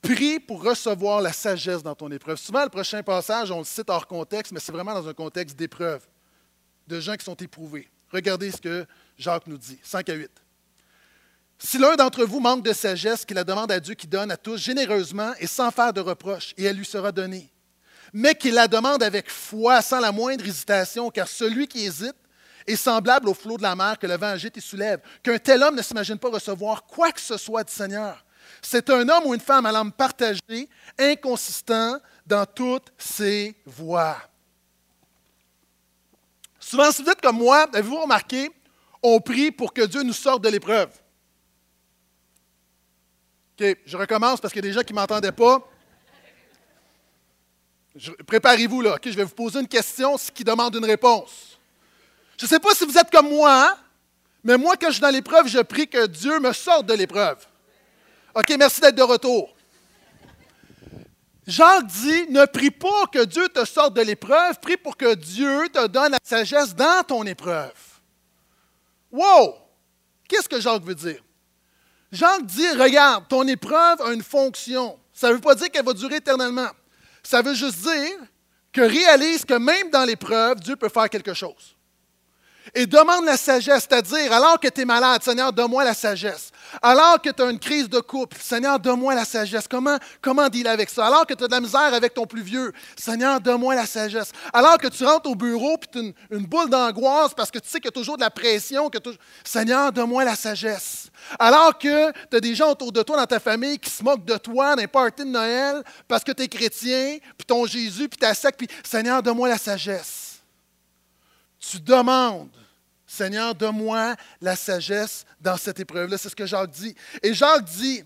[0.00, 2.38] Prie pour recevoir la sagesse dans ton épreuve.
[2.38, 5.56] Souvent, le prochain passage, on le cite hors contexte, mais c'est vraiment dans un contexte
[5.56, 6.06] d'épreuve,
[6.86, 7.88] de gens qui sont éprouvés.
[8.10, 8.86] Regardez ce que
[9.18, 10.30] Jacques nous dit, 5 à 8.
[11.58, 14.36] Si l'un d'entre vous manque de sagesse, qu'il la demande à Dieu qui donne à
[14.36, 17.50] tous généreusement et sans faire de reproche, et elle lui sera donnée.
[18.12, 22.16] Mais qu'il la demande avec foi, sans la moindre hésitation, car celui qui hésite
[22.66, 25.00] est semblable au flot de la mer que le vent agite et soulève.
[25.22, 28.24] Qu'un tel homme ne s'imagine pas recevoir quoi que ce soit du Seigneur.
[28.60, 34.16] C'est un homme ou une femme à l'âme partagée, inconsistant dans toutes ses voies.
[36.60, 38.50] Souvent, si vous êtes comme moi, avez-vous remarqué,
[39.02, 40.90] on prie pour que Dieu nous sorte de l'épreuve.
[43.58, 45.66] OK, je recommence parce qu'il y a des gens qui ne m'entendaient pas.
[48.26, 48.96] Préparez-vous là.
[48.96, 51.58] OK, je vais vous poser une question qui demande une réponse.
[52.38, 53.78] Je ne sais pas si vous êtes comme moi, hein,
[54.44, 57.46] mais moi, quand je suis dans l'épreuve, je prie que Dieu me sorte de l'épreuve.
[58.34, 59.56] OK, merci d'être de retour.
[61.46, 65.68] Jacques dit, ne prie pas que Dieu te sorte de l'épreuve, prie pour que Dieu
[65.72, 67.72] te donne la sagesse dans ton épreuve.
[69.10, 69.54] Wow!
[70.28, 71.22] Qu'est-ce que Jacques veut dire?
[72.16, 74.98] Jean dit, regarde, ton épreuve a une fonction.
[75.12, 76.70] Ça ne veut pas dire qu'elle va durer éternellement.
[77.22, 78.18] Ça veut juste dire
[78.72, 81.75] que réalise que même dans l'épreuve, Dieu peut faire quelque chose.
[82.74, 86.50] Et demande la sagesse, c'est-à-dire, alors que tu es malade, Seigneur, donne-moi la sagesse.
[86.82, 89.66] Alors que tu as une crise de couple, Seigneur, donne-moi la sagesse.
[89.68, 91.06] Comment, comment dealer avec ça?
[91.06, 94.32] Alors que tu as de la misère avec ton plus vieux, Seigneur, donne-moi la sagesse.
[94.52, 97.68] Alors que tu rentres au bureau et tu as une, boule d'angoisse parce que tu
[97.68, 98.98] sais qu'il y a toujours de la pression, que
[99.44, 101.10] Seigneur, donne-moi la sagesse.
[101.38, 104.24] Alors que tu as des gens autour de toi dans ta famille qui se moquent
[104.24, 108.18] de toi dans les de Noël parce que tu es chrétien, puis ton Jésus, puis
[108.18, 110.25] ta secte, puis Seigneur, donne-moi la sagesse
[111.70, 112.50] tu demandes,
[113.06, 116.18] Seigneur, donne-moi la sagesse dans cette épreuve-là.
[116.18, 116.94] C'est ce que Jacques dit.
[117.22, 118.02] Et Jacques dit,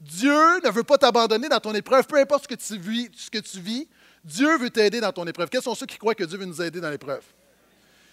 [0.00, 3.10] Dieu ne veut pas t'abandonner dans ton épreuve, peu importe ce que tu vis.
[3.16, 3.88] Ce que tu vis
[4.24, 5.48] Dieu veut t'aider dans ton épreuve.
[5.48, 7.24] Quels sont ceux qui croient que Dieu veut nous aider dans l'épreuve?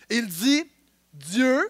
[0.10, 0.63] Il dit,
[1.13, 1.69] Dieu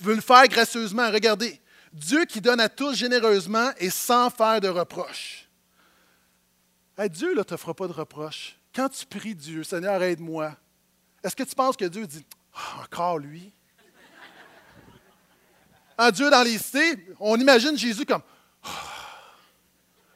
[0.00, 1.10] veut le faire gracieusement.
[1.10, 1.60] Regardez,
[1.92, 5.48] Dieu qui donne à tous généreusement et sans faire de reproches.
[7.10, 8.56] Dieu ne te fera pas de reproches.
[8.74, 10.56] Quand tu pries Dieu, Seigneur, aide-moi,
[11.22, 13.52] est-ce que tu penses que Dieu dit ah, encore lui?
[15.96, 18.22] En Dieu dans les cités, on imagine Jésus comme
[18.62, 18.68] ah,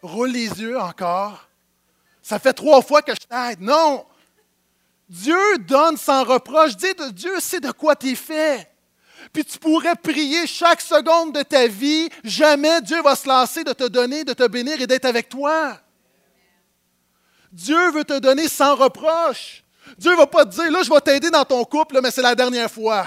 [0.02, 1.48] roule les yeux encore.
[2.22, 3.60] Ça fait trois fois que je t'aide.
[3.60, 4.06] Non!
[5.08, 6.76] Dieu donne sans reproche.
[6.76, 8.72] Dis Dieu sait de quoi tu es fait.
[9.32, 12.08] Puis tu pourrais prier chaque seconde de ta vie.
[12.24, 15.78] Jamais Dieu va se lasser de te donner, de te bénir et d'être avec toi.
[17.50, 19.62] Dieu veut te donner sans reproche.
[19.98, 22.22] Dieu ne va pas te dire, là, je vais t'aider dans ton couple, mais c'est
[22.22, 23.06] la dernière fois.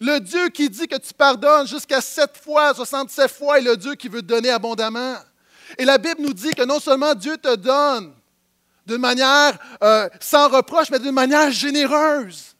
[0.00, 3.94] Le Dieu qui dit que tu pardonnes jusqu'à 7 fois, 67 fois, est le Dieu
[3.94, 5.16] qui veut te donner abondamment.
[5.78, 8.12] Et la Bible nous dit que non seulement Dieu te donne
[8.84, 12.56] d'une manière euh, sans reproche, mais d'une manière généreuse.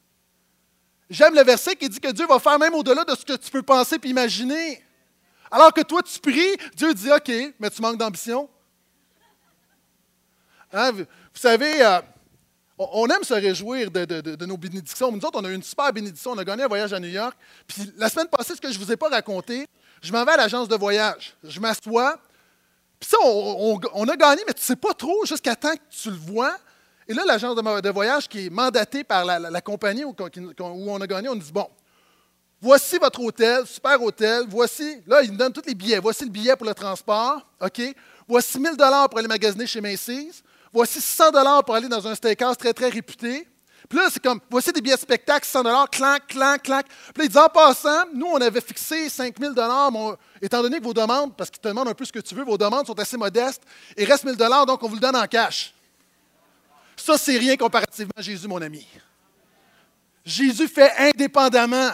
[1.09, 3.51] J'aime le verset qui dit que Dieu va faire même au-delà de ce que tu
[3.51, 4.83] peux penser et imaginer.
[5.51, 8.49] Alors que toi, tu pries, Dieu dit OK, mais tu manques d'ambition.
[10.71, 10.91] Hein?
[11.33, 11.99] Vous savez, euh,
[12.77, 15.11] on aime se réjouir de, nos bénédictions.
[15.11, 16.31] Nous autres, on a eu une super bénédiction.
[16.31, 17.35] On a gagné un voyage à New York.
[17.67, 19.67] Puis la semaine passée, ce que je ne vous ai pas raconté,
[20.01, 21.33] je m'en vais à l'agence de voyage.
[21.43, 22.19] Je m'assois.
[22.99, 26.09] Puis ça, on, a gagné, mais tu ne sais pas trop jusqu'à temps que tu
[26.09, 26.55] le vois.
[27.07, 30.15] Et là, l'agence de, voyage qui est mandatée par la, compagnie où,
[30.59, 31.67] on a gagné, on nous dit Bon,
[32.61, 34.45] voici votre hôtel, super hôtel.
[34.47, 35.99] Voici, là, ils nous donnent tous les billets.
[35.99, 37.45] Voici le billet pour le transport.
[37.61, 37.81] OK?
[38.27, 40.43] Voici 1000 pour aller magasiner chez Macy's
[40.73, 43.47] voici 100 dollars pour aller dans un steakhouse très, très réputé.
[43.87, 46.87] Puis là, c'est comme, voici des billets de spectacle, 100 dollars, clac, clac, clac.
[46.87, 49.91] Puis là, il dit, en passant, nous, on avait fixé 5 000 dollars,
[50.41, 52.43] étant donné que vos demandes, parce qu'ils te demandent un peu ce que tu veux,
[52.43, 53.61] vos demandes sont assez modestes,
[53.97, 55.73] il reste 1000 dollars, donc on vous le donne en cash.
[56.95, 58.87] Ça, c'est rien comparativement à Jésus, mon ami.
[60.25, 61.91] Jésus fait indépendamment.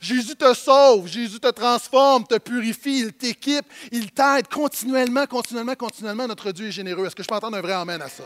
[0.00, 6.28] Jésus te sauve, Jésus te transforme, te purifie, il t'équipe, il t'aide continuellement, continuellement, continuellement.
[6.28, 7.06] Notre Dieu est généreux.
[7.06, 8.24] Est-ce que je peux entendre un vrai Amen à ça?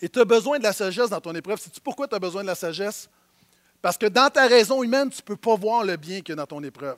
[0.00, 1.60] Et tu as besoin de la sagesse dans ton épreuve.
[1.60, 3.08] Sais-tu pourquoi tu as besoin de la sagesse?
[3.82, 6.32] Parce que dans ta raison humaine, tu ne peux pas voir le bien qu'il y
[6.32, 6.96] a dans ton épreuve.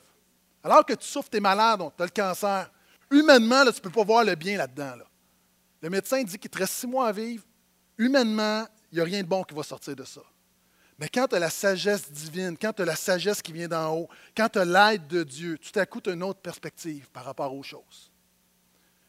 [0.62, 2.70] Alors que tu souffres, tu es malade, tu as le cancer.
[3.10, 4.96] Humainement, tu ne peux pas voir le bien là-dedans.
[4.96, 5.04] Là.
[5.82, 7.44] Le médecin dit qu'il te reste six mois à vivre.
[7.98, 10.22] Humainement, il n'y a rien de bon qui va sortir de ça.
[10.98, 13.92] Mais quand tu as la sagesse divine, quand tu as la sagesse qui vient d'en
[13.92, 17.24] haut, quand tu as l'aide de Dieu, tout à tu as une autre perspective par
[17.24, 18.12] rapport aux choses.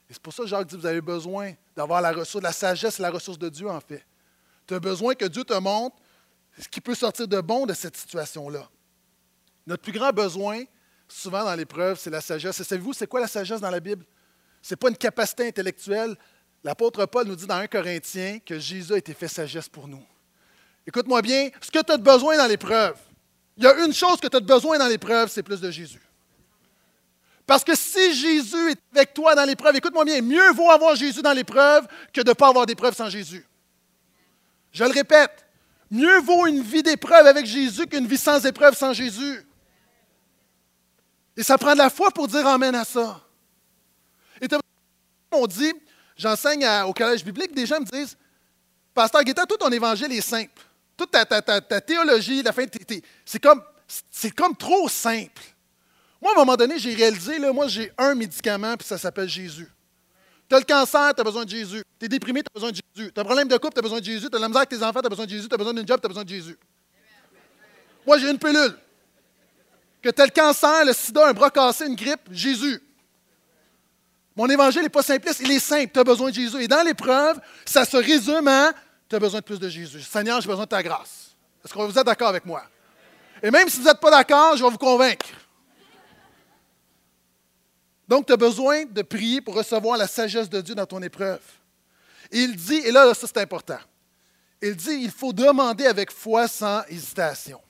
[0.09, 2.97] Et c'est pour ça que Jacques dit vous avez besoin d'avoir la ressource, la sagesse
[2.97, 4.05] la ressource de Dieu, en fait.
[4.65, 5.97] Tu as besoin que Dieu te montre
[6.57, 8.69] ce qui peut sortir de bon de cette situation-là.
[9.65, 10.63] Notre plus grand besoin,
[11.07, 12.59] souvent dans l'épreuve, c'est la sagesse.
[12.59, 14.05] Et savez-vous, c'est quoi la sagesse dans la Bible?
[14.61, 16.15] Ce n'est pas une capacité intellectuelle,
[16.63, 20.03] L'apôtre Paul nous dit dans 1 Corinthiens que Jésus a été fait sagesse pour nous.
[20.87, 22.97] Écoute-moi bien, ce que tu as besoin dans l'épreuve,
[23.57, 26.01] il y a une chose que tu as besoin dans l'épreuve, c'est plus de Jésus.
[27.45, 31.21] Parce que si Jésus est avec toi dans l'épreuve, écoute-moi bien, mieux vaut avoir Jésus
[31.21, 33.45] dans l'épreuve que de ne pas avoir d'épreuve sans Jésus.
[34.71, 35.45] Je le répète,
[35.91, 39.45] mieux vaut une vie d'épreuve avec Jésus qu'une vie sans épreuve sans Jésus.
[41.35, 43.21] Et ça prend de la foi pour dire Amen à ça.
[44.41, 44.47] Et
[45.31, 45.73] on dit,
[46.17, 48.17] j'enseigne au collège biblique, des gens me disent
[48.93, 50.61] Pasteur Guetta, tout ton évangile est simple.
[50.95, 52.65] Toute ta, théologie, la fin,
[53.25, 53.61] c'est comme,
[54.35, 55.41] comme trop simple.
[56.21, 59.27] Moi, à un moment donné, j'ai réalisé, là, moi, j'ai un médicament, puis ça s'appelle
[59.27, 59.67] Jésus.
[60.47, 61.81] Tu as le cancer, tu as besoin de Jésus.
[61.99, 63.11] Tu es déprimé, tu as besoin de Jésus.
[63.11, 64.29] Tu as un problème de couple, tu as besoin de Jésus.
[64.29, 65.47] Tu as la misère avec tes enfants, tu as besoin de Jésus.
[65.47, 66.57] Tu as besoin d'un job, tu as besoin de Jésus.
[68.05, 68.77] Moi, j'ai une pilule.
[70.01, 72.82] Que tu as le cancer, le sida, un bras cassé, une grippe, Jésus.
[74.35, 75.91] Mon évangile n'est pas simpliste, il est simple.
[75.93, 76.61] Tu as besoin de Jésus.
[76.61, 78.73] Et dans l'épreuve, ça se résume à
[79.07, 80.01] tu as besoin de plus de Jésus.
[80.01, 81.35] Seigneur, j'ai besoin de ta grâce.
[81.63, 82.63] Est-ce que vous êtes d'accord avec moi?
[83.41, 85.27] Et même si vous n'êtes pas d'accord, je vais vous convaincre.
[88.07, 91.41] Donc, tu as besoin de prier pour recevoir la sagesse de Dieu dans ton épreuve.
[92.31, 93.79] Il dit, et là, là ça c'est important,
[94.61, 97.61] il dit, il faut demander avec foi sans hésitation.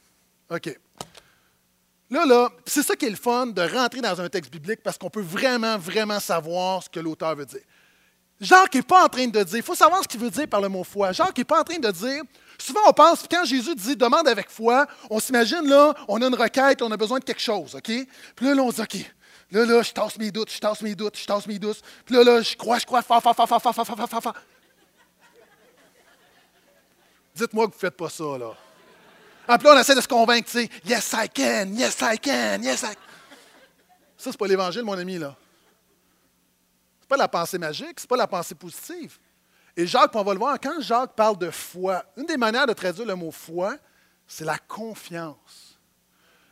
[0.50, 0.80] OK.
[2.14, 5.00] Là, là, c'est ça qui est le fun de rentrer dans un texte biblique parce
[5.00, 7.64] qu'on peut vraiment, vraiment savoir ce que l'auteur veut dire.
[8.40, 10.62] Jacques n'est pas en train de dire, il faut savoir ce qu'il veut dire par
[10.62, 11.12] le mot foi.
[11.12, 12.22] Jacques n'est pas en train de dire,
[12.60, 16.36] souvent on pense, quand Jésus dit demande avec foi, on s'imagine là, on a une
[16.36, 17.92] requête, on a besoin de quelque chose, OK?
[18.36, 18.96] Puis là, on dit, OK,
[19.50, 21.82] là, là, je tasse mes doutes, je tasse mes doutes, je tasse mes doutes.
[22.06, 24.22] Puis là, là, je crois, je crois, fa, fa, fa, fa, fa, fa, fa, fa,
[24.22, 24.34] fa.
[27.34, 28.56] Dites-moi que vous ne faites pas ça, là.
[29.48, 32.18] Ah, puis là, on essaie de se convaincre, tu sais, yes, I can, yes, I
[32.18, 33.36] can, yes, I can.
[34.18, 35.36] Ça, c'est pas l'Évangile, mon ami, là.
[37.02, 39.20] C'est pas la pensée magique, c'est pas la pensée positive.
[39.76, 42.74] Et Jacques, on va le voir, quand Jacques parle de foi, une des manières de
[42.74, 43.76] traduire le mot foi,
[44.26, 45.78] c'est la confiance.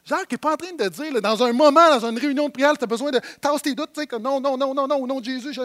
[0.04, 2.78] Jacques n'est pas en train de dire, dans un moment, dans une réunion de prière,
[2.78, 4.96] tu as besoin de tasser tes doutes, tu sais, que non, non, non, non, non,
[4.96, 5.62] au nom de Jésus, je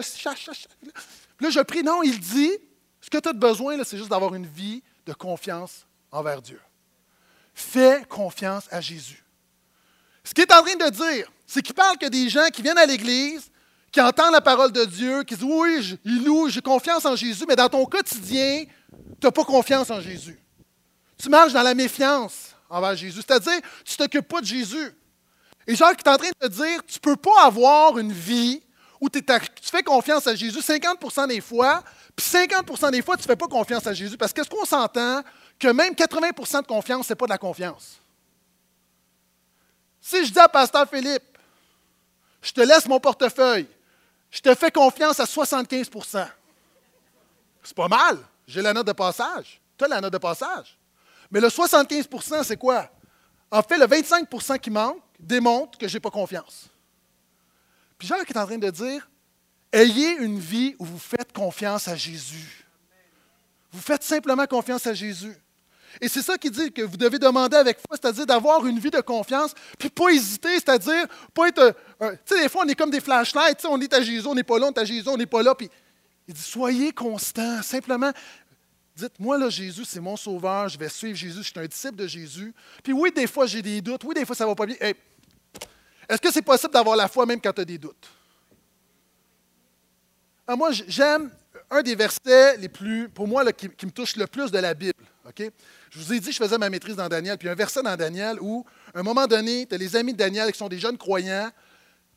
[1.39, 1.83] Là, je prie.
[1.83, 2.51] Non, il dit,
[3.01, 6.59] ce que tu as besoin, c'est juste d'avoir une vie de confiance envers Dieu.
[7.59, 9.25] Fais confiance à Jésus.
[10.23, 12.77] Ce qu'il est en train de dire, c'est qu'il parle que des gens qui viennent
[12.77, 13.49] à l'Église,
[13.91, 17.45] qui entendent la parole de Dieu, qui disent Oui, ils louent, j'ai confiance en Jésus,
[17.47, 18.63] mais dans ton quotidien,
[19.19, 20.39] tu n'as pas confiance en Jésus.
[21.17, 24.95] Tu marches dans la méfiance envers Jésus, c'est-à-dire, tu ne t'occupes pas de Jésus.
[25.65, 28.61] Et Jacques est en train de te dire Tu ne peux pas avoir une vie
[29.01, 29.19] où tu
[29.63, 31.83] fais confiance à Jésus 50% des fois,
[32.15, 34.15] puis 50% des fois, tu ne fais pas confiance à Jésus.
[34.15, 35.23] Parce qu'est-ce qu'on s'entend
[35.59, 37.99] que même 80% de confiance, ce n'est pas de la confiance.
[40.01, 41.37] Si je dis à Pasteur Philippe,
[42.41, 43.67] je te laisse mon portefeuille,
[44.31, 46.27] je te fais confiance à 75%
[47.63, 48.19] C'est pas mal.
[48.47, 49.59] J'ai la note de passage.
[49.77, 50.77] Tu as la note de passage.
[51.29, 52.89] Mais le 75% c'est quoi?
[53.49, 56.67] En fait, le 25% qui manque démontre que je n'ai pas confiance.
[57.97, 59.09] Puis Jacques est en train de dire,
[59.71, 62.65] ayez une vie où vous faites confiance à Jésus.
[63.71, 65.35] Vous faites simplement confiance à Jésus.
[66.01, 68.91] Et c'est ça qui dit que vous devez demander avec foi, c'est-à-dire d'avoir une vie
[68.91, 71.75] de confiance, puis pas hésiter, c'est-à-dire pas être.
[72.01, 74.35] Euh, tu sais, des fois, on est comme des flashlights, on est à Jésus, on
[74.35, 75.55] n'est pas là, on est à Jésus, on n'est pas là.
[75.55, 75.69] Puis
[76.27, 78.11] il dit soyez constant, simplement.
[78.95, 81.95] Dites, moi, là, Jésus, c'est mon sauveur, je vais suivre Jésus, je suis un disciple
[81.95, 82.53] de Jésus.
[82.83, 84.75] Puis oui, des fois, j'ai des doutes, oui, des fois, ça ne va pas bien.
[86.09, 88.07] Est-ce que c'est possible d'avoir la foi même quand tu as des doutes?
[90.47, 91.29] Ah, moi, j'aime
[91.69, 95.03] un des versets les plus, pour moi, qui, me touche le plus de la Bible.
[95.27, 95.51] OK?
[95.89, 98.37] Je vous ai dit, je faisais ma maîtrise dans Daniel, puis un verset dans Daniel
[98.41, 100.97] où, à un moment donné, tu as les amis de Daniel qui sont des jeunes
[100.97, 101.49] croyants,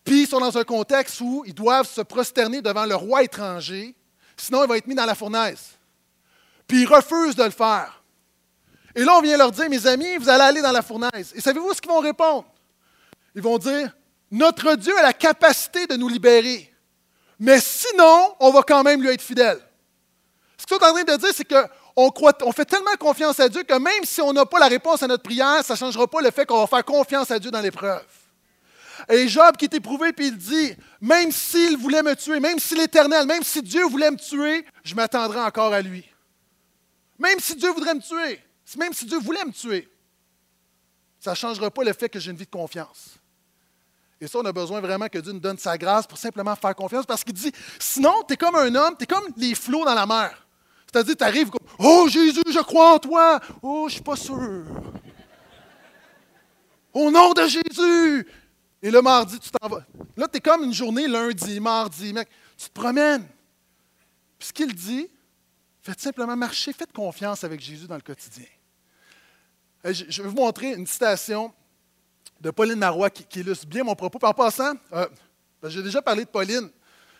[0.04, 3.94] puis ils sont dans un contexte où ils doivent se prosterner devant le roi étranger,
[4.36, 5.78] sinon il va être mis dans la fournaise.
[6.66, 8.02] Puis ils refusent de le faire.
[8.94, 11.32] Et là, on vient leur dire, mes amis, vous allez aller dans la fournaise.
[11.34, 12.46] Et savez-vous ce qu'ils vont répondre?
[13.34, 13.96] Ils vont dire,
[14.30, 16.72] notre Dieu a la capacité de nous libérer,
[17.38, 19.58] mais sinon, on va quand même lui être fidèle.
[20.58, 23.62] Ce qu'ils sont en train de dire, c'est que on, fait tellement confiance à Dieu
[23.62, 26.20] que même si on n'a pas la réponse à notre prière, ça ne changera pas
[26.20, 28.04] le fait qu'on va faire confiance à Dieu dans l'épreuve.
[29.08, 32.74] Et Job qui est éprouvé, puis il dit, même s'il voulait me tuer, même si
[32.74, 36.04] l'Éternel, même si Dieu voulait me tuer, je m'attendrai encore à lui.
[37.18, 38.40] Même si Dieu voudrait me tuer,
[38.76, 39.88] même si Dieu voulait me tuer,
[41.18, 43.16] ça ne changera pas le fait que j'ai une vie de confiance.
[44.20, 46.74] Et ça, on a besoin vraiment que Dieu nous donne sa grâce pour simplement faire
[46.74, 49.84] confiance, parce qu'il dit, sinon, tu es comme un homme, tu es comme les flots
[49.84, 50.46] dans la mer.
[50.90, 53.38] C'est-à-dire, tu arrives comme Oh Jésus, je crois en toi.
[53.62, 54.64] Oh, je suis pas sûr.
[56.92, 58.26] Au nom de Jésus.
[58.82, 59.84] Et le mardi, tu t'en vas.
[60.16, 62.28] Là, tu es comme une journée lundi, mardi, mec.
[62.56, 63.24] Tu te promènes.
[64.38, 65.08] Puis ce qu'il dit,
[65.80, 68.46] faites simplement marcher, faites confiance avec Jésus dans le quotidien.
[69.84, 71.52] Je vais vous montrer une citation
[72.40, 74.18] de Pauline Marois qui, illustre bien mon propos.
[74.26, 75.06] en passant, euh,
[75.64, 76.68] j'ai déjà parlé de Pauline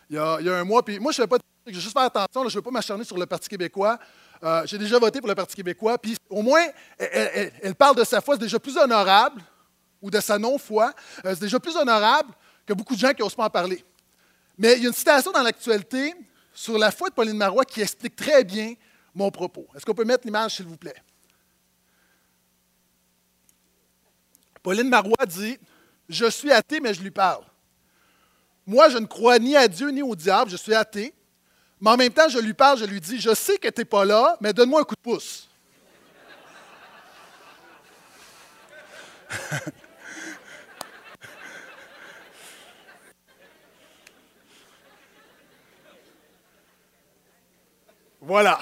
[0.09, 1.71] il y a, il y a un mois, puis moi, je ne fais pas je
[1.71, 3.99] vais juste faire attention, je ne veux pas m'acharner sur le Parti québécois.
[4.43, 6.65] Euh, j'ai déjà voté pour le Parti québécois, puis au moins,
[6.97, 9.41] elle, parle de sa foi, c'est déjà plus honorable,
[10.01, 10.93] ou de sa non-foi,
[11.25, 12.33] euh, c'est déjà plus honorable
[12.65, 13.83] que beaucoup de gens qui n'osent pas en parler.
[14.57, 16.15] Mais il y a une citation dans l'actualité
[16.53, 18.73] sur la foi de Pauline Marois qui explique très bien
[19.13, 19.67] mon propos.
[19.75, 20.95] Est-ce qu'on peut mettre l'image, s'il vous plaît?
[24.63, 25.57] Pauline Marois dit
[26.09, 27.43] Je suis athée, mais je lui parle.
[28.65, 31.13] Moi, je ne crois ni à Dieu ni au diable, je suis athée.
[31.81, 33.85] Mais en même temps, je lui parle, je lui dis, je sais que tu n'es
[33.85, 35.49] pas là, mais donne-moi un coup de pouce.
[48.21, 48.59] voilà.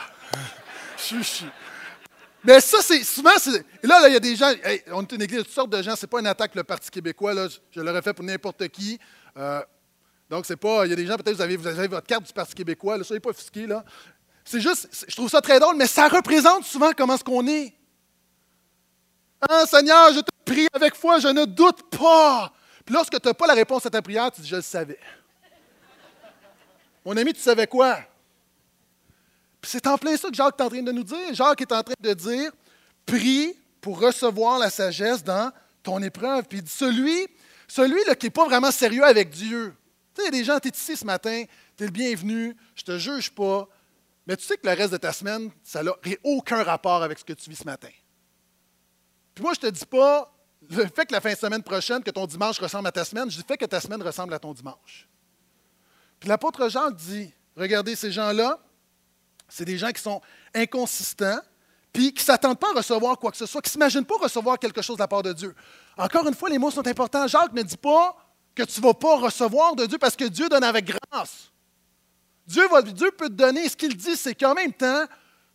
[2.44, 3.32] Mais ça, c'est souvent.
[3.84, 4.50] Là, il y a des gens.
[4.94, 5.96] on est une église de toutes sortes de gens.
[5.98, 7.34] Ce n'est pas une attaque, le Parti québécois.
[7.70, 8.98] Je, l'aurais fait pour n'importe qui.
[9.36, 9.62] Euh,
[10.30, 10.86] Donc, c'est pas.
[10.86, 12.98] Il y a des gens, peut-être, vous avez, vous avez votre carte du Parti québécois,
[12.98, 13.84] là, soyez pas offusqués, là.
[14.46, 17.74] C'est juste, je trouve ça très drôle, mais ça représente souvent comment est-ce qu'on est.
[19.48, 22.52] Hein, Seigneur, je te prie avec foi, je ne doute pas.
[22.86, 25.00] Puis lorsque tu n'as pas la réponse à ta prière, tu dis, je le savais.
[27.06, 28.00] Mon ami, tu savais quoi?
[29.62, 31.34] Puis c'est en plein ça que Jacques est en train de nous dire.
[31.34, 32.52] Jacques est en train de dire,
[33.06, 35.52] prie pour recevoir la sagesse dans
[35.84, 36.46] ton épreuve.
[36.46, 37.28] Puis il dit, celui,
[37.68, 39.76] celui là, qui n'est pas vraiment sérieux avec Dieu.
[40.26, 41.44] Tu des gens, tu ici ce matin,
[41.78, 43.68] tu es le bienvenu, je te juge pas,
[44.28, 45.92] mais tu sais que le reste de ta semaine, ça n'a
[46.24, 47.90] aucun rapport avec ce que tu vis ce matin.
[49.34, 50.32] Puis moi, je te dis pas
[50.70, 53.30] le fait que la fin de semaine prochaine, que ton dimanche ressemble à ta semaine,
[53.32, 55.08] je dis fait que ta semaine ressemble à ton dimanche.
[56.20, 58.60] Puis l'apôtre Jean dit, regardez ces gens-là,
[59.48, 60.22] c'est des gens qui sont
[60.54, 61.40] inconsistants,
[61.94, 64.18] puis qui ne s'attendent pas à recevoir quoi que ce soit, qui ne s'imaginent pas
[64.18, 65.56] recevoir quelque chose de la part de Dieu.
[65.98, 67.26] Encore une fois, les mots sont importants.
[67.26, 68.16] Jacques ne dit pas
[68.66, 71.52] que tu ne vas pas recevoir de Dieu parce que Dieu donne avec grâce.
[72.46, 73.70] Dieu, va, Dieu peut te donner.
[73.70, 75.06] Ce qu'il dit, c'est qu'en même temps,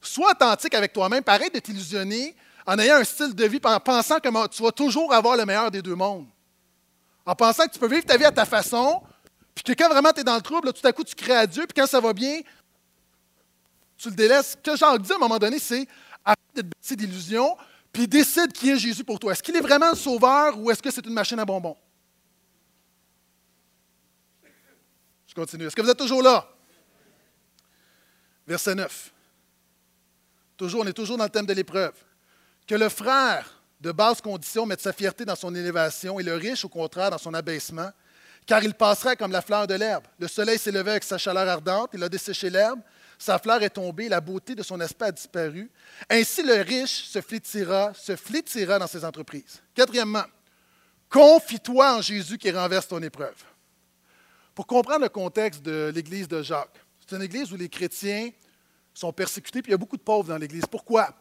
[0.01, 2.37] sois authentique avec toi-même, pareil de t'illusionner
[2.67, 5.71] en ayant un style de vie, en pensant que tu vas toujours avoir le meilleur
[5.71, 6.27] des deux mondes.
[7.27, 9.03] En pensant que tu peux vivre ta vie à ta façon,
[9.55, 11.47] puis que quand vraiment tu es dans le trouble, tout à coup tu crées à
[11.47, 12.40] Dieu, puis quand ça va bien,
[13.99, 14.53] tu le délaisses.
[14.53, 15.87] Ce que Jacques dit à un moment donné, c'est
[16.25, 17.57] arrête de te baisser d'illusions,
[17.93, 19.33] puis décide qui est Jésus pour toi.
[19.33, 21.77] Est-ce qu'il est vraiment le sauveur ou est-ce que c'est une machine à bonbons?
[25.35, 25.66] Je continue.
[25.66, 26.49] Est-ce que vous êtes toujours là?
[28.47, 29.12] Verset 9.
[30.57, 31.94] Toujours, on est toujours dans le thème de l'épreuve.
[32.68, 36.64] Que le frère de basse condition mette sa fierté dans son élévation et le riche,
[36.64, 37.90] au contraire, dans son abaissement,
[38.47, 40.05] car il passerait comme la fleur de l'herbe.
[40.20, 42.81] Le soleil s'est levé avec sa chaleur ardente, il a desséché l'herbe,
[43.18, 45.68] sa fleur est tombée, la beauté de son aspect a disparu.
[46.09, 49.61] Ainsi, le riche se flétira, se flétira dans ses entreprises.
[49.75, 50.25] Quatrièmement,
[51.09, 53.42] confie-toi en Jésus qui renverse ton épreuve.
[54.55, 58.31] Pour comprendre le contexte de l'église de Jacques, c'est une église où les chrétiens
[58.95, 60.64] sont persécutés, puis il y a beaucoup de pauvres dans l'église.
[60.71, 61.12] Pourquoi?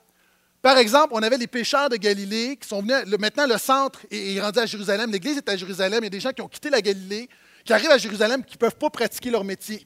[0.62, 2.96] Par exemple, on avait les pécheurs de Galilée qui sont venus.
[3.20, 5.12] maintenant, le centre est, rendu à Jérusalem.
[5.12, 6.00] L'Église est à Jérusalem.
[6.02, 7.28] Il y a des gens qui ont quitté la Galilée,
[7.66, 9.86] qui arrivent à Jérusalem, qui ne peuvent pas pratiquer leur métier.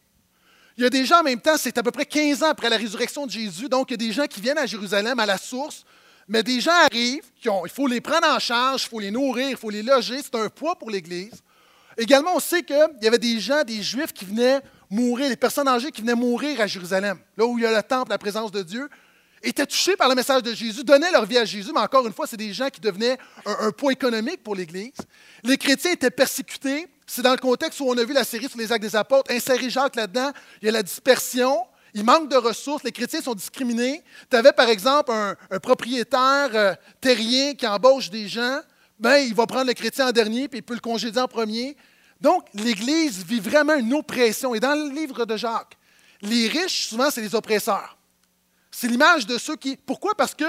[0.78, 2.70] Il y a des gens en même temps, c'est à peu près 15 ans après
[2.70, 5.26] la résurrection de Jésus, donc il y a des gens qui viennent à Jérusalem, à
[5.26, 5.84] la source,
[6.28, 9.10] mais des gens arrivent, qui ont, il faut les prendre en charge, il faut les
[9.10, 11.42] nourrir, il faut les loger, c'est un poids pour l'Église.
[11.98, 15.68] Également, on sait qu'il y avait des gens, des Juifs qui venaient mourir, des personnes
[15.68, 18.52] âgées qui venaient mourir à Jérusalem, là où il y a le temple, la présence
[18.52, 18.88] de Dieu
[19.44, 22.14] étaient touchés par le message de Jésus, donnaient leur vie à Jésus, mais encore une
[22.14, 24.94] fois, c'est des gens qui devenaient un, poids économique pour l'Église.
[25.44, 26.88] Les chrétiens étaient persécutés.
[27.06, 29.32] C'est dans le contexte où on a vu la série sur les actes des apôtres.
[29.32, 30.32] Insérez Jacques là-dedans.
[30.62, 31.66] Il y a la dispersion.
[31.94, 32.84] Il manque de ressources.
[32.84, 34.04] Les chrétiens sont discriminés.
[34.30, 38.60] Tu avais, par exemple, un, propriétaire euh, terrien qui embauche des gens.
[39.00, 41.78] Ben, il va prendre le chrétien en dernier, puis il peut le congédier en premier.
[42.20, 44.56] Donc, l'Église vit vraiment une oppression.
[44.56, 45.78] Et dans le livre de Jacques,
[46.22, 47.98] les riches, souvent, c'est les oppresseurs.
[48.72, 49.78] C'est l'image de ceux qui.
[49.78, 50.16] Pourquoi?
[50.16, 50.46] Parce que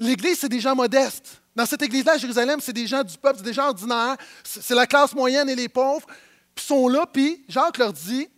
[0.00, 1.40] l'Église, c'est des gens modestes.
[1.54, 4.74] Dans cette Église-là, à Jérusalem, c'est des gens du peuple, c'est des gens ordinaires, c'est
[4.74, 6.06] la classe moyenne et les pauvres.
[6.54, 8.28] Puis sont là, puis Jacques leur dit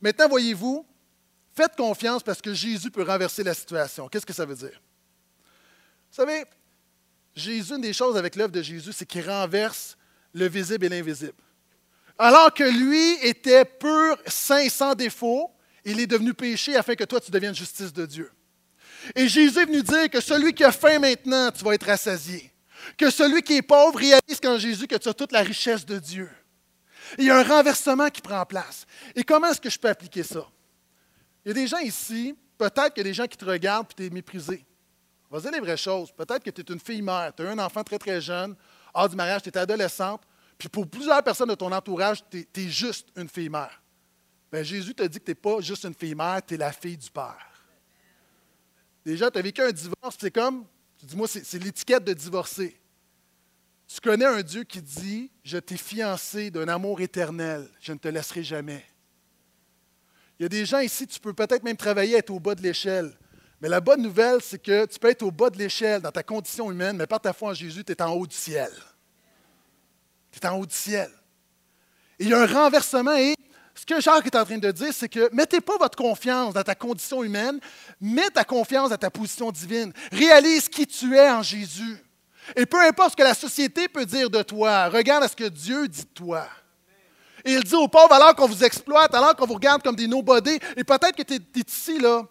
[0.00, 0.86] Maintenant, voyez-vous,
[1.54, 4.08] faites confiance parce que Jésus peut renverser la situation.
[4.08, 4.80] Qu'est-ce que ça veut dire?
[6.10, 6.44] Vous savez,
[7.34, 9.96] Jésus, une des choses avec l'œuvre de Jésus, c'est qu'il renverse
[10.32, 11.32] le visible et l'invisible.
[12.18, 15.50] Alors que lui était pur, saint, sans défaut,
[15.84, 18.30] il est devenu péché afin que toi, tu deviennes justice de Dieu.
[19.14, 22.52] Et Jésus est venu dire que celui qui a faim maintenant, tu vas être rassasié.
[22.96, 25.98] Que celui qui est pauvre réalise qu'en Jésus que tu as toute la richesse de
[25.98, 26.28] Dieu.
[27.18, 28.86] il y a un renversement qui prend place.
[29.14, 30.46] Et comment est-ce que je peux appliquer ça?
[31.44, 33.88] Il y a des gens ici, peut-être qu'il y a des gens qui te regardent
[33.98, 34.64] et tu méprisé.
[35.30, 36.10] On va dire les vraies choses.
[36.10, 38.56] Peut-être que tu es une fille mère, tu as un enfant très très jeune,
[38.92, 40.22] hors du mariage, tu es adolescente,
[40.58, 43.80] puis pour plusieurs personnes de ton entourage, tu es, juste une fille mère.
[44.52, 46.72] Bien, Jésus te dit que tu n'es pas juste une fille mère, tu es la
[46.72, 47.46] fille du Père.
[49.04, 50.66] Déjà, tu as vécu un divorce, c'est comme,
[50.98, 52.76] tu dis, moi, c'est l'étiquette de divorcé.
[53.86, 58.08] Tu connais un Dieu qui dit, je t'ai fiancé d'un amour éternel, je ne te
[58.08, 58.84] laisserai jamais.
[60.38, 62.62] Il y a des gens ici, tu peux peut-être même travailler, être au bas de
[62.62, 63.16] l'échelle.
[63.60, 66.22] Mais la bonne nouvelle, c'est que tu peux être au bas de l'échelle dans ta
[66.22, 68.72] condition humaine, mais par ta foi en Jésus, tu es en haut du ciel.
[70.32, 71.10] Tu es en haut du ciel.
[72.18, 73.34] il y a un renversement et
[73.74, 76.62] ce que Jacques est en train de dire, c'est que mettez pas votre confiance dans
[76.62, 77.58] ta condition humaine,
[78.00, 79.92] mets ta confiance dans ta position divine.
[80.12, 81.96] Réalise qui tu es en Jésus.
[82.56, 85.48] Et peu importe ce que la société peut dire de toi, regarde à ce que
[85.48, 86.46] Dieu dit de toi.
[87.44, 90.06] Et il dit aux pauvres, alors qu'on vous exploite, alors qu'on vous regarde comme des
[90.06, 92.22] nobody, et peut-être que tu es, ici, là,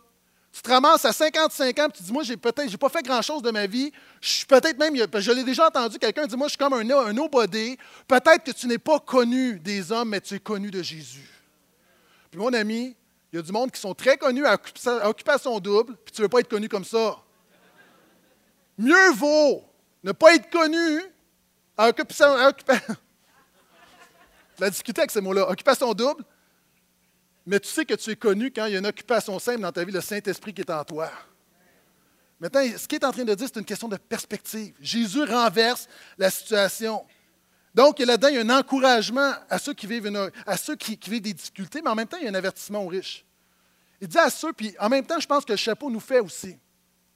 [0.51, 3.03] tu te ramasses à 55 ans, et tu dis, moi, j'ai peut-être, j'ai pas fait
[3.03, 3.91] grand-chose de ma vie.
[4.19, 6.89] Je suis peut-être même, je l'ai déjà entendu, quelqu'un dit, moi, je suis comme un,
[6.89, 7.77] un nobody.
[8.07, 11.29] Peut-être que tu n'es pas connu des hommes, mais tu es connu de Jésus.
[12.31, 12.95] Puis mon ami,
[13.31, 14.57] il y a du monde qui sont très connus à
[15.07, 17.17] occupation double, puis tu ne veux pas être connu comme ça.
[18.77, 19.63] Mieux vaut
[20.03, 21.01] ne pas être connu
[21.77, 22.35] à occupation.
[22.35, 22.95] À occupation
[24.59, 25.49] la discuter avec ces mots-là.
[25.49, 26.23] Occupation double,
[27.49, 29.71] mais tu sais que tu es connu quand il y a une occupation simple dans
[29.71, 31.09] ta vie, le Saint-Esprit qui est en toi.
[32.39, 34.75] Maintenant, ce qu'il est en train de dire, c'est une question de perspective.
[34.79, 35.87] Jésus renverse
[36.19, 37.03] la situation.
[37.73, 41.23] Donc, là-dedans, il y a un encouragement à ceux, qui vivent, à ceux qui, vivent
[41.23, 43.25] des difficultés, mais en même temps, il y a un avertissement aux riches.
[43.99, 46.19] Il dit à ceux, puis en même temps, je pense que le chapeau nous fait
[46.19, 46.55] aussi.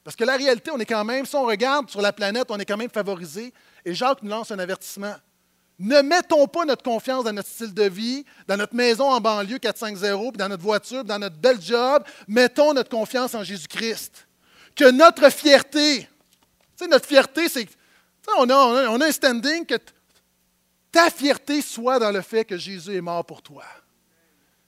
[0.03, 2.57] Parce que la réalité, on est quand même, si on regarde sur la planète, on
[2.57, 3.53] est quand même favorisé.
[3.86, 5.13] Et Jacques nous lance un avertissement.
[5.84, 9.59] Ne mettons pas notre confiance dans notre style de vie, dans notre maison en banlieue
[9.59, 12.05] 450, puis dans notre voiture, dans notre bel job.
[12.25, 14.25] Mettons notre confiance en Jésus-Christ.
[14.77, 16.07] Que notre fierté, tu
[16.77, 17.67] sais, notre fierté, c'est.
[18.38, 19.75] On a, on a un standing que
[20.89, 23.65] ta fierté soit dans le fait que Jésus est mort pour toi.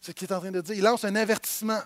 [0.01, 0.75] C'est ce qu'il est en train de dire.
[0.75, 1.81] Il lance un avertissement.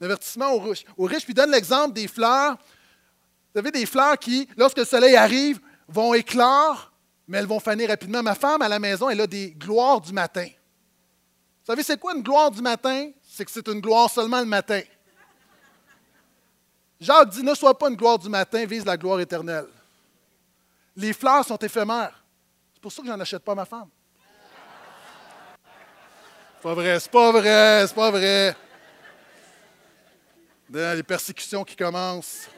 [0.00, 0.86] Un avertissement aux riches.
[0.96, 2.52] Aux riches, puis donne l'exemple des fleurs.
[2.54, 6.87] Vous savez, des fleurs qui, lorsque le soleil arrive, vont éclore,
[7.28, 8.22] mais elles vont faner rapidement.
[8.22, 10.46] Ma femme, à la maison, elle a des gloires du matin.
[10.46, 13.10] Vous savez, c'est quoi une gloire du matin?
[13.22, 14.80] C'est que c'est une gloire seulement le matin.
[16.98, 19.68] Jacques dit, ne sois pas une gloire du matin, vise la gloire éternelle.
[20.96, 22.24] Les fleurs sont éphémères.
[22.72, 23.88] C'est pour ça que je n'en achète pas à ma femme.
[26.56, 28.56] C'est pas vrai, c'est pas vrai, c'est pas vrai.
[30.70, 32.48] Les persécutions qui commencent.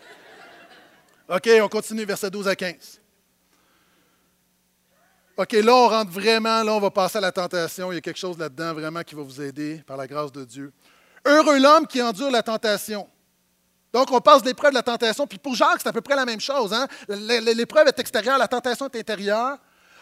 [1.28, 2.99] OK, on continue, verset 12 à 15.
[5.40, 7.90] OK, là, on rentre vraiment, là, on va passer à la tentation.
[7.90, 10.44] Il y a quelque chose là-dedans vraiment qui va vous aider par la grâce de
[10.44, 10.70] Dieu.
[11.24, 13.08] Heureux l'homme qui endure la tentation.
[13.90, 15.26] Donc, on passe l'épreuve de la tentation.
[15.26, 16.74] Puis pour Jacques, c'est à peu près la même chose.
[16.74, 16.86] Hein?
[17.08, 19.56] L'épreuve est extérieure, la tentation est intérieure.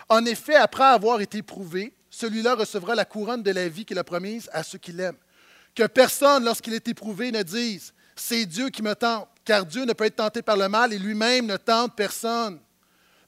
[0.09, 4.03] En effet, après avoir été prouvé, celui-là recevra la couronne de la vie qu'il a
[4.03, 5.14] promise à ceux qui l'aiment.
[5.72, 9.93] Que personne, lorsqu'il est éprouvé, ne dise C'est Dieu qui me tente, car Dieu ne
[9.93, 12.59] peut être tenté par le mal et lui-même ne tente personne.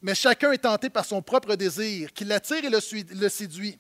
[0.03, 3.79] Mais chacun est tenté par son propre désir, qui l'attire et le séduit.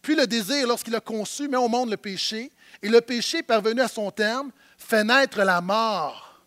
[0.00, 2.50] Puis le désir, lorsqu'il a conçu, met au monde le péché,
[2.82, 6.42] et le péché, parvenu à son terme, fait naître la mort.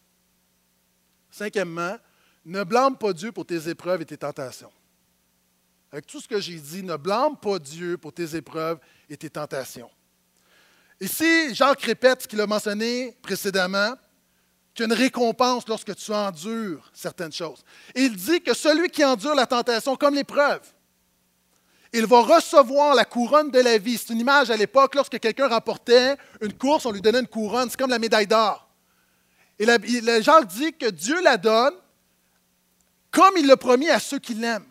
[1.30, 1.97] Cinquièmement,
[2.45, 4.72] ne blâme pas Dieu pour tes épreuves et tes tentations.
[5.91, 9.30] Avec tout ce que j'ai dit, ne blâme pas Dieu pour tes épreuves et tes
[9.30, 9.91] tentations.
[10.99, 13.95] Ici, Jacques répète ce qu'il a mentionné précédemment,
[14.74, 17.63] qu'il y a une récompense lorsque tu endures certaines choses.
[17.95, 20.61] Il dit que celui qui endure la tentation comme l'épreuve,
[21.93, 23.97] il va recevoir la couronne de la vie.
[23.97, 27.69] C'est une image à l'époque, lorsque quelqu'un remportait une course, on lui donnait une couronne,
[27.69, 28.69] c'est comme la médaille d'or.
[29.59, 29.65] Et
[30.22, 31.74] Jacques dit que Dieu la donne
[33.11, 34.65] comme il l'a promis à ceux qui l'aiment.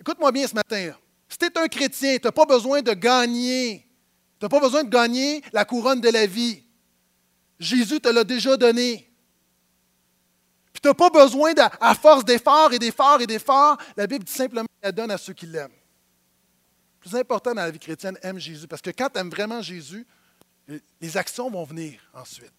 [0.00, 0.92] Écoute-moi bien ce matin.
[1.28, 3.86] Si tu es un chrétien, tu n'as pas besoin de gagner.
[4.40, 6.62] Tu n'as pas besoin de gagner la couronne de la vie.
[7.60, 9.07] Jésus te l'a déjà donné.
[10.78, 14.32] Puis tu n'as pas besoin, à force d'efforts et d'efforts et d'efforts, la Bible dit
[14.32, 15.72] simplement qu'elle donne à ceux qui l'aiment.
[17.00, 18.68] Plus important dans la vie chrétienne, aime Jésus.
[18.68, 20.06] Parce que quand tu aimes vraiment Jésus,
[21.00, 22.52] les actions vont venir ensuite.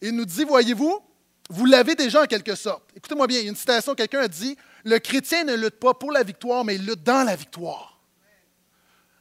[0.00, 1.00] Il nous dit, voyez-vous,
[1.48, 2.84] vous l'avez déjà en quelque sorte.
[2.94, 5.94] Écoutez-moi bien, il y a une citation, quelqu'un a dit, le chrétien ne lutte pas
[5.94, 7.89] pour la victoire, mais il lutte dans la victoire.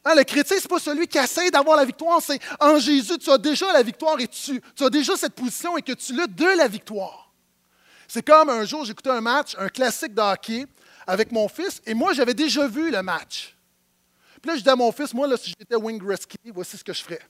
[0.06, 3.18] Hein, le chrétien, ce n'est pas celui qui essaie d'avoir la victoire, c'est en Jésus,
[3.18, 6.14] tu as déjà la victoire et tu, tu as déjà cette position et que tu
[6.14, 7.32] luttes de la victoire.
[8.08, 10.68] C'est comme un jour, j'écoutais un match, un classique de
[11.06, 13.56] avec mon fils, et moi, j'avais déjà vu le match.
[14.42, 16.94] Puis là, je dis à mon fils, moi, si j'étais Wing Gretzky, voici ce que
[16.94, 17.22] je ferais.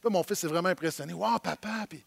[0.00, 1.12] Puis mon fils est vraiment impressionné.
[1.12, 1.86] Wow, papa!
[1.88, 2.02] Puis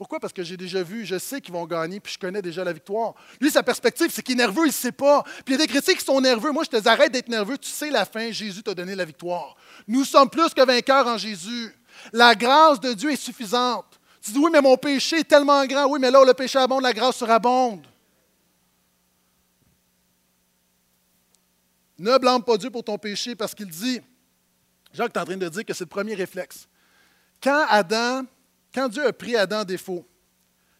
[0.00, 0.18] pourquoi?
[0.18, 2.72] Parce que j'ai déjà vu, je sais qu'ils vont gagner, puis je connais déjà la
[2.72, 3.12] victoire.
[3.38, 5.22] Lui, sa perspective, c'est qu'il est nerveux, il ne sait pas.
[5.44, 6.52] Puis il y a des chrétiens qui sont nerveux.
[6.52, 9.04] Moi, je te dis, arrête d'être nerveux, tu sais la fin, Jésus t'a donné la
[9.04, 9.56] victoire.
[9.86, 11.76] Nous sommes plus que vainqueurs en Jésus.
[12.14, 14.00] La grâce de Dieu est suffisante.
[14.22, 15.86] Tu dis, oui, mais mon péché est tellement grand.
[15.86, 17.86] Oui, mais là où le péché abonde, la grâce surabonde.
[21.98, 24.00] Ne blâme pas Dieu pour ton péché parce qu'il dit,
[24.94, 26.66] Jacques est en train de dire que c'est le premier réflexe.
[27.42, 28.24] Quand Adam
[28.74, 30.06] quand Dieu a pris Adam en défaut,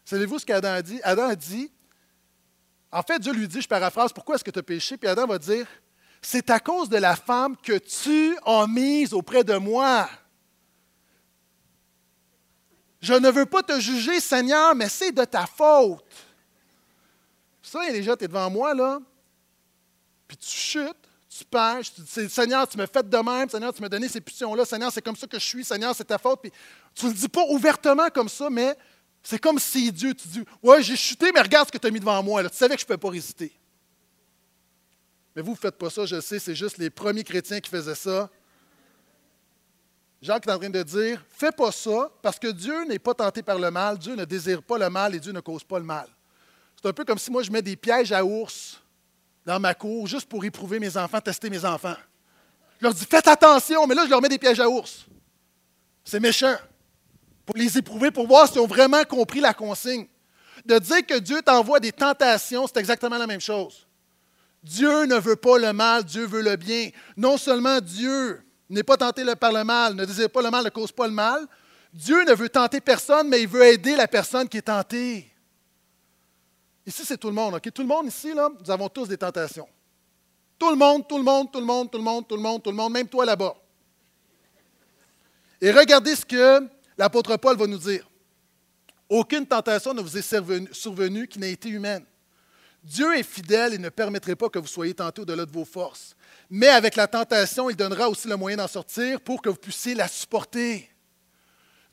[0.05, 0.99] savez-vous ce qu'Adam a dit?
[1.03, 1.71] Adam a dit,
[2.91, 4.97] en fait, Dieu lui dit, je paraphrase, pourquoi est-ce que tu as péché?
[4.97, 5.67] Puis Adam va dire,
[6.21, 10.09] c'est à cause de la femme que tu as mise auprès de moi.
[13.01, 16.05] Je ne veux pas te juger, Seigneur, mais c'est de ta faute.
[17.63, 18.99] Ça, déjà, tu es devant moi, là,
[20.27, 23.81] puis tu chutes, tu pêches, tu dis, Seigneur, tu me fais de même, Seigneur, tu
[23.81, 26.41] m'as donné ces pulsions-là, Seigneur, c'est comme ça que je suis, Seigneur, c'est ta faute.
[26.41, 26.51] Puis
[26.93, 28.75] tu ne le dis pas ouvertement comme ça, mais
[29.23, 31.91] c'est comme si Dieu, tu dis, ouais, j'ai chuté, mais regarde ce que tu as
[31.91, 33.53] mis devant moi, tu savais que je ne pouvais pas résister.
[35.33, 37.95] Mais vous ne faites pas ça, je sais, c'est juste les premiers chrétiens qui faisaient
[37.95, 38.29] ça.
[40.21, 43.41] Jacques est en train de dire, fais pas ça, parce que Dieu n'est pas tenté
[43.41, 45.85] par le mal, Dieu ne désire pas le mal et Dieu ne cause pas le
[45.85, 46.09] mal.
[46.75, 48.80] C'est un peu comme si moi je mets des pièges à ours
[49.45, 51.95] dans ma cour juste pour éprouver mes enfants, tester mes enfants.
[52.79, 55.05] Je leur dis, faites attention, mais là je leur mets des pièges à ours.
[56.03, 56.55] C'est méchant.
[57.45, 60.07] Pour les éprouver, pour voir s'ils ont vraiment compris la consigne.
[60.65, 63.87] De dire que Dieu t'envoie des tentations, c'est exactement la même chose.
[64.63, 66.89] Dieu ne veut pas le mal, Dieu veut le bien.
[67.17, 70.69] Non seulement Dieu n'est pas tenté par le mal, ne désire pas le mal, ne
[70.69, 71.47] cause pas le mal,
[71.93, 75.30] Dieu ne veut tenter personne, mais il veut aider la personne qui est tentée.
[76.91, 77.57] Ici, c'est tout le monde.
[77.61, 79.69] Tout le monde ici, là, nous avons tous des tentations.
[80.59, 82.61] Tout le monde, tout le monde, tout le monde, tout le monde, tout le monde,
[82.61, 83.55] tout le monde, même toi là-bas.
[85.61, 86.67] Et regardez ce que
[86.97, 88.05] l'apôtre Paul va nous dire.
[89.07, 92.03] Aucune tentation ne vous est survenue qui n'ait été humaine.
[92.83, 96.13] Dieu est fidèle et ne permettrait pas que vous soyez tentés au-delà de vos forces.
[96.49, 99.95] Mais avec la tentation, il donnera aussi le moyen d'en sortir pour que vous puissiez
[99.95, 100.89] la supporter.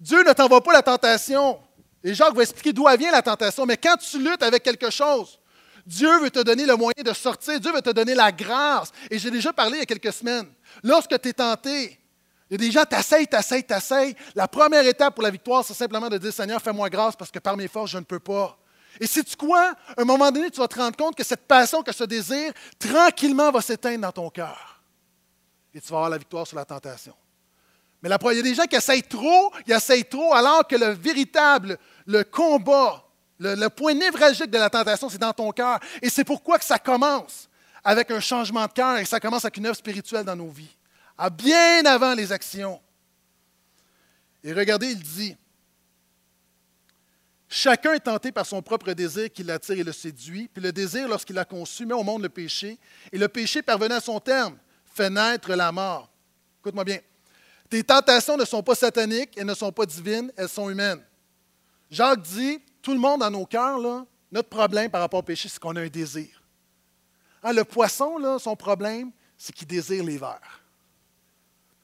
[0.00, 1.60] Dieu ne t'envoie pas la tentation.
[2.08, 3.66] Et Jacques va expliquer d'où vient la tentation.
[3.66, 5.38] Mais quand tu luttes avec quelque chose,
[5.84, 7.60] Dieu veut te donner le moyen de sortir.
[7.60, 8.92] Dieu veut te donner la grâce.
[9.10, 10.50] Et j'ai déjà parlé il y a quelques semaines.
[10.82, 12.00] Lorsque tu es tenté,
[12.48, 14.16] il y a des gens, t'essayent, t'essayent, t'essayent.
[14.34, 17.40] La première étape pour la victoire, c'est simplement de dire Seigneur, fais-moi grâce parce que
[17.40, 18.56] par mes forces, je ne peux pas.
[18.98, 21.46] Et si tu crois, à un moment donné, tu vas te rendre compte que cette
[21.46, 24.80] passion, que ce désir, tranquillement va s'éteindre dans ton cœur.
[25.74, 27.12] Et tu vas avoir la victoire sur la tentation.
[28.02, 30.90] Mais il y a des gens qui essayent trop, ils essayent trop, alors que le
[30.90, 33.04] véritable, le combat,
[33.40, 35.80] le, point névralgique de la tentation, c'est dans ton cœur.
[36.00, 37.48] Et c'est pourquoi que ça commence
[37.82, 40.76] avec un changement de cœur et ça commence avec une œuvre spirituelle dans nos vies,
[41.16, 42.80] à bien avant les actions.
[44.44, 45.36] Et regardez, il dit,
[47.50, 51.08] Chacun est tenté par son propre désir qui l'attire et le séduit, puis le désir,
[51.08, 52.78] lorsqu'il l'a conçu, met au monde le péché,
[53.10, 56.10] et le péché, parvenant à son terme, fait naître la mort.
[56.60, 56.98] Écoute-moi bien.
[57.68, 61.02] Tes tentations ne sont pas sataniques, elles ne sont pas divines, elles sont humaines.
[61.90, 63.78] Jacques dit, tout le monde dans nos cœurs,
[64.32, 66.42] notre problème par rapport au péché, c'est qu'on a un désir.
[67.42, 70.62] Hein, le poisson, là, son problème, c'est qu'il désire les vers.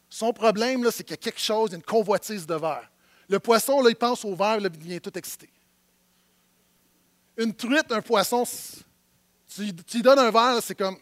[0.08, 2.90] Son problème, c'est qu'il y a quelque chose, une convoitise de verre.
[3.28, 5.50] Le poisson, là, il pense au verre, là, il devient tout excité.
[7.36, 8.44] Une truite, un poisson,
[9.54, 10.96] tu, lui donnes un verre, c'est comme,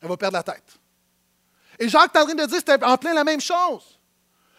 [0.00, 0.79] elle va perdre la tête.
[1.80, 3.98] Et Jacques est en train de dire, c'était en plein la même chose.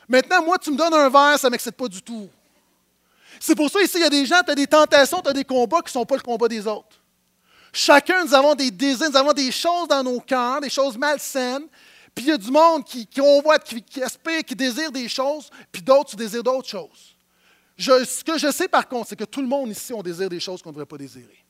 [0.09, 2.27] Maintenant, moi, tu me donnes un verre, ça ne m'excite pas du tout.
[3.39, 5.33] C'est pour ça, ici, il y a des gens, tu as des tentations, tu as
[5.33, 6.99] des combats qui ne sont pas le combat des autres.
[7.71, 11.67] Chacun, nous avons des désirs, nous avons des choses dans nos cœurs, des choses malsaines,
[12.13, 16.09] puis il y a du monde qui, qui aspire, qui désire des choses, puis d'autres
[16.09, 17.15] qui désirent d'autres choses.
[17.77, 20.39] ce que je sais par contre, c'est que tout le monde ici, on désire des
[20.39, 21.45] choses qu'on ne devrait pas désirer.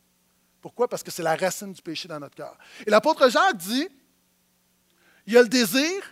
[0.62, 0.88] Pourquoi?
[0.88, 2.56] Parce que c'est la racine du péché dans notre cœur.
[2.86, 3.88] Et l'apôtre Jacques dit,
[5.28, 6.04] il y a le désir,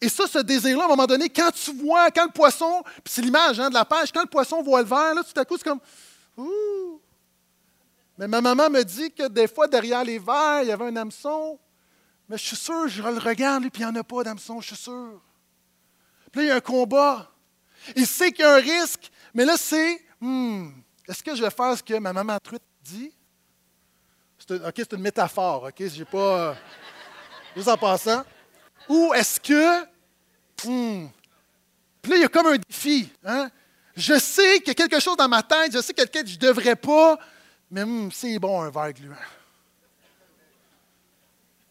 [0.00, 3.12] et ça, ce désir-là, à un moment donné, quand tu vois, quand le poisson, puis
[3.12, 5.44] c'est l'image hein, de la pêche, quand le poisson voit le verre, là, tout à
[5.44, 5.80] coup, c'est comme,
[6.36, 7.00] ouh.
[8.18, 10.96] Mais ma maman me dit que des fois, derrière les verres, il y avait un
[10.96, 11.58] hameçon.
[12.28, 14.68] Mais je suis sûr, je le regarde, puis il n'y en a pas d'hameçon, je
[14.68, 15.20] suis sûr.
[16.32, 17.30] Puis là, il y a un combat.
[17.94, 20.70] Il sait qu'il y a un risque, mais là, c'est hmm,
[21.08, 23.12] est-ce que je vais faire ce que ma maman truite dit?
[24.50, 25.88] OK, c'est une métaphore, OK?
[25.88, 26.50] J'ai pas.
[26.50, 26.54] Euh,
[27.54, 28.24] juste en passant.
[28.88, 29.84] Ou est-ce que.
[30.64, 31.08] Hmm,
[32.02, 33.10] puis là, il y a comme un défi.
[33.24, 33.50] Hein?
[33.96, 36.38] Je sais qu'il y a quelque chose dans ma tête, je sais que je ne
[36.38, 37.18] devrais pas,
[37.70, 39.16] mais hmm, c'est bon un verre gluant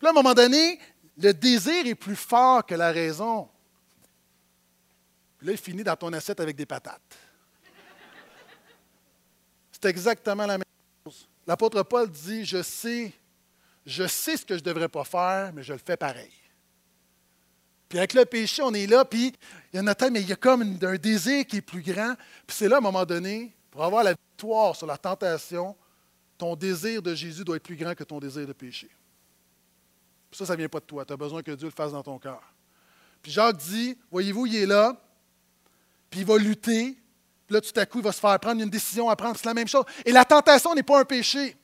[0.08, 0.80] à un moment donné,
[1.18, 3.50] le désir est plus fort que la raison.
[5.38, 7.18] Puis là, il finit dans ton assiette avec des patates.
[9.72, 10.66] C'est exactement la même
[11.06, 11.28] chose.
[11.46, 13.14] L'apôtre Paul dit, je sais,
[13.86, 16.32] je sais ce que je ne devrais pas faire, mais je le fais pareil.
[17.96, 19.34] Puis avec le péché, on est là, puis
[19.72, 22.14] il y en a mais il y a comme un désir qui est plus grand.
[22.46, 25.78] Puis c'est là, à un moment donné, pour avoir la victoire sur la tentation,
[26.38, 28.90] ton désir de Jésus doit être plus grand que ton désir de péché.
[30.34, 31.06] Ça, ça ne vient pas de toi.
[31.06, 32.42] Tu as besoin que Dieu le fasse dans ton cœur.
[33.22, 35.02] Puis Jacques dit, voyez-vous, il est là,
[36.10, 36.98] puis il va lutter,
[37.48, 39.38] puis là, tout à coup, il va se faire prendre une décision à prendre.
[39.38, 39.86] C'est la même chose.
[40.04, 41.56] Et la tentation n'est pas un péché.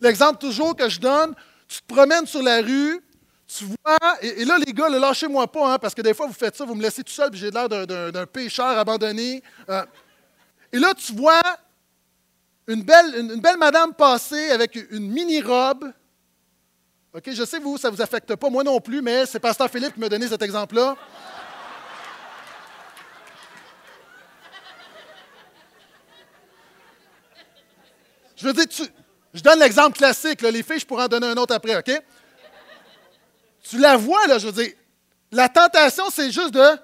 [0.00, 1.34] L'exemple toujours que je donne,
[1.66, 3.02] tu te promènes sur la rue,
[3.46, 6.56] tu vois, et, là, les gars, lâchez-moi pas, hein, parce que des fois, vous faites
[6.56, 9.42] ça, vous me laissez tout seul, puis j'ai l'air d'un pécheur abandonné.
[9.68, 9.84] Euh.
[10.72, 11.42] et là, tu vois
[12.66, 15.92] une belle, une belle madame passer avec une mini-robe,
[17.12, 19.70] OK, je sais, vous, ça ne vous affecte pas, moi non plus, mais c'est Pasteur
[19.70, 20.96] Philippe qui m'a donné cet exemple-là.
[28.36, 28.88] Je veux dire,
[29.32, 30.42] je donne l'exemple classique.
[30.42, 32.02] les filles, je pourrais en donner un autre après, OK?
[33.64, 34.72] Tu la vois, là, je veux dire.
[35.32, 36.78] La tentation, c'est juste de.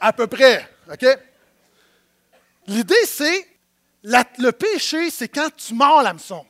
[0.00, 1.06] À peu près, OK?
[2.66, 3.46] L'idée, c'est.
[4.02, 6.46] Le péché, c'est quand tu mords l'hameçon.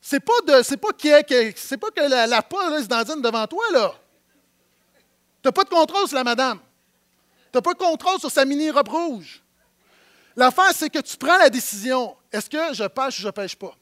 [0.00, 0.90] C'est pas de, c'est pas
[1.56, 3.94] c'est pas que la, la là, se dandine devant toi, là.
[5.42, 6.60] T'as pas de contrôle sur la madame.
[7.50, 9.42] T'as pas de contrôle sur sa mini-robe rouge.
[10.36, 12.16] L'affaire, c'est que tu prends la décision.
[12.30, 13.74] Est-ce que je pêche ou je pêche pas?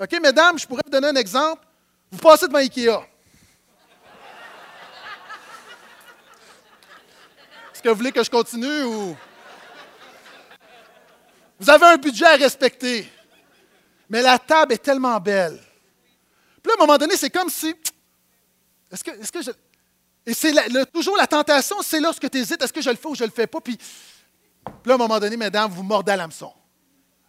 [0.00, 1.64] OK, mesdames, je pourrais vous donner un exemple.
[2.10, 2.88] Vous passez devant Ikea.
[7.72, 9.16] Est-ce que vous voulez que je continue ou?
[11.60, 13.10] Vous avez un budget à respecter.
[14.10, 15.60] Mais la table est tellement belle.
[16.62, 17.74] Puis là, à un moment donné, c'est comme si.
[18.90, 19.50] Est-ce que, est que je.
[20.26, 20.52] Et c'est
[20.92, 23.30] toujours la tentation, c'est lorsque tu hésites, est-ce que je le fais ou je le
[23.30, 23.60] fais pas?
[23.60, 26.52] Puis, puis là, à un moment donné, mesdames, vous mordez à l'hameçon.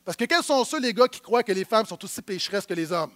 [0.06, 2.68] Parce que quels sont ceux, les gars, qui croient que les femmes sont aussi pécheresses
[2.68, 3.12] que les hommes?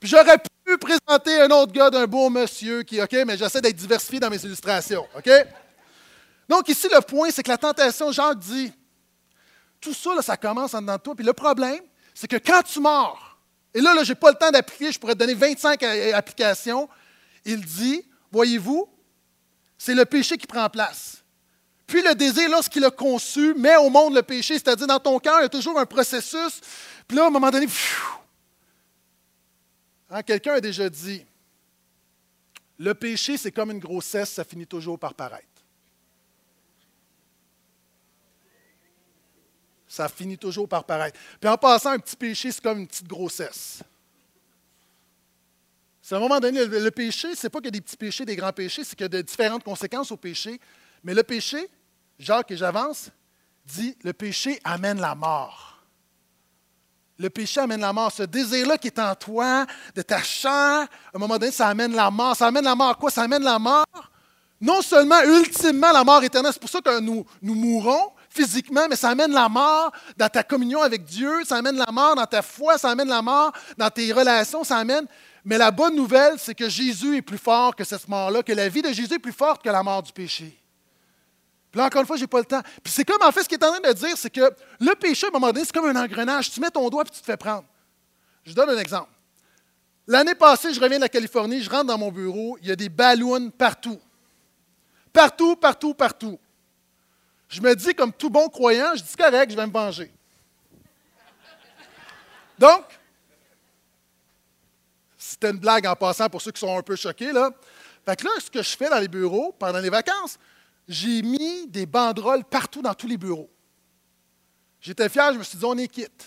[0.00, 3.76] Puis j'aurais pu présenter un autre gars d'un beau monsieur qui, OK, mais j'essaie d'être
[3.76, 5.30] diversifié dans mes illustrations, OK?
[6.48, 8.72] Donc ici, le point, c'est que la tentation, Jacques dit,
[9.80, 11.14] tout ça, ça commence en dedans de toi.
[11.14, 11.80] Puis le problème,
[12.12, 13.38] c'est que quand tu mords,
[13.72, 15.82] et là, là je n'ai pas le temps d'appliquer, je pourrais te donner 25
[16.14, 16.88] applications,
[17.44, 18.88] il dit, voyez-vous,
[19.78, 21.21] c'est le péché qui prend place.
[21.92, 25.40] Puis le désir, lorsqu'il a conçu, met au monde le péché, c'est-à-dire dans ton cœur,
[25.40, 26.58] il y a toujours un processus.
[27.06, 27.66] Puis là, à un moment donné,
[30.08, 31.22] hein, quelqu'un a déjà dit,
[32.78, 35.44] le péché, c'est comme une grossesse, ça finit toujours par paraître.
[39.86, 41.20] Ça finit toujours par paraître.
[41.38, 43.80] Puis en passant, un petit péché, c'est comme une petite grossesse.
[46.00, 48.50] C'est à un moment donné, le, péché, c'est pas a des petits péchés, des grands
[48.50, 50.58] péchés, c'est qu'il y a de différentes conséquences au péché.
[51.04, 51.68] Mais le péché,
[52.22, 53.10] Jacques, et j'avance,
[53.64, 55.82] dit le péché amène la mort.
[57.18, 58.10] Le péché amène la mort.
[58.10, 61.94] Ce désir-là qui est en toi, de ta chair, à un moment donné, ça amène
[61.94, 62.36] la mort.
[62.36, 63.10] Ça amène la mort quoi?
[63.10, 63.84] Ça amène la mort.
[64.60, 66.52] Non seulement, ultimement, la mort éternelle.
[66.52, 70.42] C'est pour ça que nous, nous mourons physiquement, mais ça amène la mort dans ta
[70.42, 73.90] communion avec Dieu, ça amène la mort dans ta foi, ça amène la mort dans
[73.90, 75.06] tes relations, ça amène.
[75.44, 78.68] Mais la bonne nouvelle, c'est que Jésus est plus fort que cette mort-là, que la
[78.68, 80.61] vie de Jésus est plus forte que la mort du péché.
[81.72, 82.60] Puis là, encore une fois, je n'ai pas le temps.
[82.84, 84.94] Puis c'est comme, en fait, ce qu'il est en train de dire, c'est que le
[84.94, 86.50] péché, à un moment donné, c'est comme un engrenage.
[86.50, 87.64] Tu mets ton doigt et tu te fais prendre.
[88.44, 89.08] Je donne un exemple.
[90.06, 92.76] L'année passée, je reviens de la Californie, je rentre dans mon bureau, il y a
[92.76, 93.98] des ballons partout.
[95.14, 96.38] Partout, partout, partout.
[97.48, 100.12] Je me dis, comme tout bon croyant, je dis correct, je vais me venger.
[102.58, 102.84] Donc,
[105.16, 107.50] c'était une blague en passant pour ceux qui sont un peu choqués, là.
[108.04, 110.38] Fait que là, ce que je fais dans les bureaux pendant les vacances,
[110.92, 113.50] j'ai mis des banderoles partout dans tous les bureaux.
[114.80, 116.26] J'étais fier, je me suis dit, on est quitte.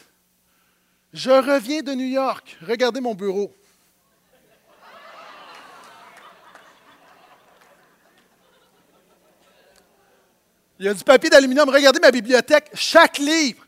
[1.14, 2.58] Je reviens de New York.
[2.62, 3.54] Regardez mon bureau.
[10.80, 11.70] Il y a du papier d'aluminium.
[11.70, 12.72] Regardez ma bibliothèque.
[12.74, 13.66] Chaque livre.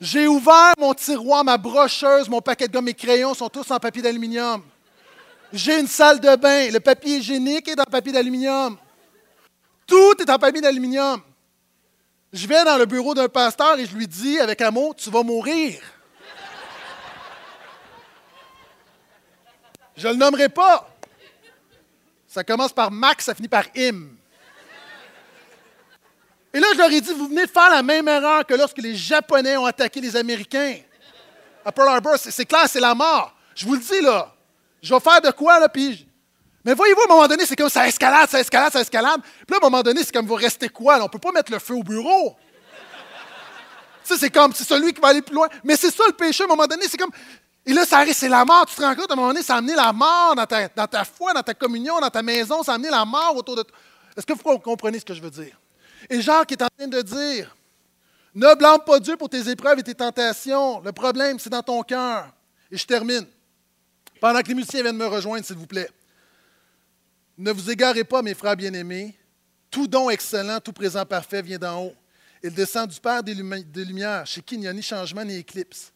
[0.00, 3.78] J'ai ouvert mon tiroir, ma brocheuse, mon paquet de gomme, mes crayons sont tous en
[3.78, 4.62] papier d'aluminium.
[5.52, 6.70] J'ai une salle de bain.
[6.70, 8.78] Le papier hygiénique est dans le papier d'aluminium.
[9.90, 11.20] Tout est en papier d'aluminium.
[12.32, 15.24] Je vais dans le bureau d'un pasteur et je lui dis avec amour, tu vas
[15.24, 15.80] mourir.
[19.96, 20.88] Je le nommerai pas.
[22.28, 24.10] Ça commence par Max, ça finit par Im.
[26.54, 28.78] Et là, je leur ai dit, vous venez de faire la même erreur que lorsque
[28.78, 30.76] les Japonais ont attaqué les Américains.
[31.64, 33.34] À Pearl Harbor, c'est clair, c'est la mort.
[33.56, 34.32] Je vous le dis, là.
[34.80, 36.08] Je vais faire de quoi, là, puis
[36.64, 39.20] mais voyez-vous, à un moment donné, c'est comme ça escalade, ça escalade, ça escalade.
[39.22, 40.98] Puis là, à un moment donné, c'est comme vous restez quoi?
[41.00, 42.36] On ne peut pas mettre le feu au bureau.
[44.04, 45.48] c'est comme, c'est celui qui va aller plus loin.
[45.64, 47.12] Mais c'est ça le péché, à un moment donné, c'est comme.
[47.64, 48.66] Et là, ça c'est la mort.
[48.66, 50.68] Tu te rends compte, à un moment donné, ça a amené la mort dans ta,
[50.68, 53.56] dans ta foi, dans ta communion, dans ta maison, ça a amené la mort autour
[53.56, 53.76] de toi.
[54.16, 55.58] Est-ce que vous comprenez ce que je veux dire?
[56.08, 57.56] Et Jacques est en train de dire
[58.34, 60.80] Ne blâme pas Dieu pour tes épreuves et tes tentations.
[60.80, 62.26] Le problème, c'est dans ton cœur.
[62.70, 63.26] Et je termine.
[64.20, 65.88] Pendant que les musiciens viennent me rejoindre, s'il vous plaît.
[67.40, 69.16] Ne vous égarez pas, mes frères bien-aimés.
[69.70, 71.94] Tout don excellent, tout présent parfait vient d'en haut.
[72.42, 75.90] Il descend du Père des, Lumières, chez qui il n'y a ni changement ni éclipse.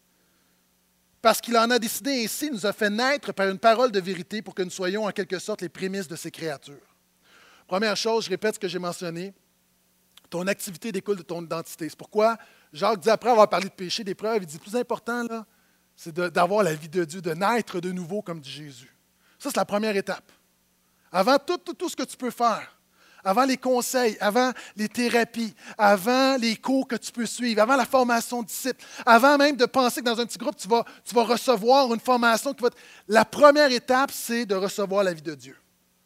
[1.21, 3.99] Parce qu'il en a décidé ainsi, il nous a fait naître par une parole de
[3.99, 6.95] vérité pour que nous soyons en quelque sorte les prémices de ses créatures.
[7.67, 9.31] Première chose, je répète ce que j'ai mentionné.
[10.31, 11.87] Ton activité découle de ton identité.
[11.87, 12.37] C'est pourquoi
[12.73, 15.27] Jacques dit, après avoir parlé de péché, d'épreuve, il dit, le plus important,
[15.95, 18.97] c'est d'avoir la vie de Dieu, de naître de nouveau, comme dit Jésus.
[19.37, 20.31] Ça, c'est la première étape
[21.11, 22.75] avant tout, ce que tu peux faire,
[23.23, 27.85] avant les conseils, avant les thérapies, avant les cours que tu peux suivre, avant la
[27.85, 31.15] formation de disciples, avant même de penser que dans un petit groupe, tu vas, tu
[31.15, 32.69] vas recevoir une formation qui va
[33.07, 35.57] La première étape, c'est de recevoir la vie de Dieu.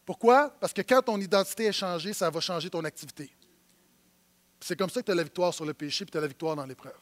[0.06, 0.50] Pourquoi?
[0.60, 3.30] Parce que quand ton identité est changée, ça va changer ton activité.
[4.60, 6.28] C'est comme ça que tu as la victoire sur le péché, puis tu as la
[6.28, 7.00] victoire dans l'épreuve.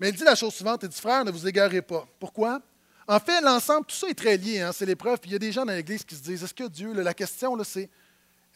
[0.00, 2.06] Mais il dit la chose suivante, il dit, frère, ne vous égarez pas.
[2.18, 2.60] Pourquoi?
[3.06, 5.18] En fait, l'ensemble, tout ça est très lié, hein, c'est l'épreuve.
[5.24, 7.56] Il y a des gens dans l'Église qui se disent, est-ce que Dieu, la question,
[7.62, 7.90] c'est,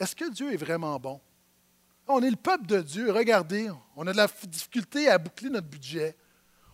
[0.01, 1.21] est-ce que Dieu est vraiment bon?
[2.07, 5.67] On est le peuple de Dieu, regardez, on a de la difficulté à boucler notre
[5.67, 6.17] budget.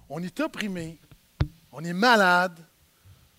[0.09, 1.01] On est opprimé,
[1.73, 2.61] on est malade,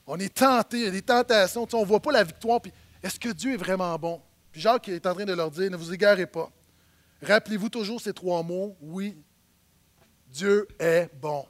[0.06, 2.60] on est tenté, il y a des tentations, on ne voit pas la victoire.
[3.02, 4.22] Est-ce que Dieu est vraiment bon?
[4.52, 6.52] Puis Jacques est en train de leur dire, ne vous égarez pas.
[7.22, 9.18] Rappelez-vous toujours ces trois mots, oui,
[10.28, 11.46] Dieu est bon.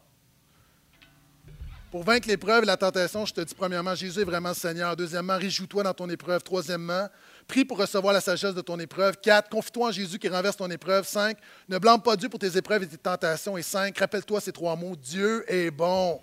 [1.96, 4.98] Pour vaincre l'épreuve et la tentation, je te dis premièrement, Jésus est vraiment Seigneur.
[4.98, 6.44] Deuxièmement, réjouis-toi dans ton épreuve.
[6.44, 7.08] Troisièmement,
[7.48, 9.16] prie pour recevoir la sagesse de ton épreuve.
[9.22, 11.08] Quatre, confie-toi en Jésus qui renverse ton épreuve.
[11.08, 11.38] Cinq,
[11.70, 13.56] ne blâme pas Dieu pour tes épreuves et tes tentations.
[13.56, 16.20] Et cinq, rappelle-toi ces trois mots, Dieu est bon.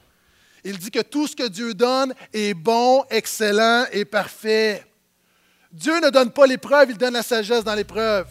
[0.63, 4.85] Il dit que tout ce que Dieu donne est bon, excellent et parfait.
[5.73, 8.27] Dieu ne donne pas l'épreuve, il donne la sagesse dans l'épreuve.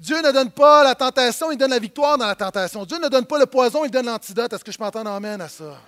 [0.00, 2.84] Dieu ne donne pas la tentation, il donne la victoire dans la tentation.
[2.84, 4.52] Dieu ne donne pas le poison, il donne l'antidote.
[4.52, 5.06] Est-ce que je m'entends?
[5.06, 5.78] Amène à ça?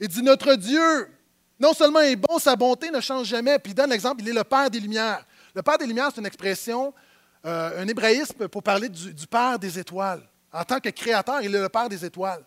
[0.00, 1.08] Il dit Notre Dieu,
[1.58, 3.58] non seulement est bon, sa bonté ne change jamais.
[3.58, 5.24] Puis il donne l'exemple il est le Père des Lumières.
[5.54, 6.94] Le Père des Lumières, c'est une expression,
[7.44, 10.22] euh, un hébraïsme pour parler du, Père des étoiles.
[10.52, 12.44] En tant que créateur, il est le Père des étoiles.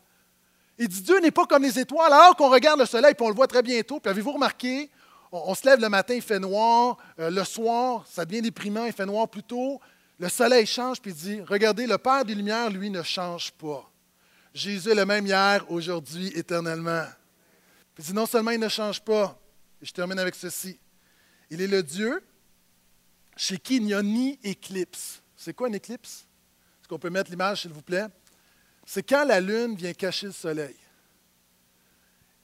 [0.77, 2.11] Il dit Dieu n'est pas comme les étoiles.
[2.11, 3.99] Alors qu'on regarde le soleil, puis on le voit très bientôt.
[3.99, 4.89] Puis avez-vous remarqué,
[5.31, 6.97] on, se lève le matin, il fait noir.
[7.19, 9.79] Euh, le soir, ça devient déprimant, il fait noir plus tôt.
[10.19, 13.89] Le soleil change, puis il dit, regardez, le Père des Lumières, lui, ne change pas.
[14.53, 17.05] Jésus est le même hier, aujourd'hui, éternellement.
[18.01, 19.39] Il dit, non seulement il ne change pas,
[19.79, 20.79] et je termine avec ceci,
[21.51, 22.23] il est le Dieu
[23.37, 25.21] chez qui il n'y a ni éclipse.
[25.35, 26.25] C'est quoi une éclipse?
[26.79, 28.07] Est-ce qu'on peut mettre l'image, s'il vous plaît?
[28.87, 30.75] C'est quand la lune vient cacher le soleil.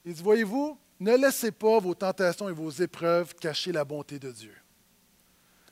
[0.04, 4.30] Il dit, voyez-vous, ne laissez pas vos tentations et vos épreuves cacher la bonté de
[4.30, 4.54] Dieu.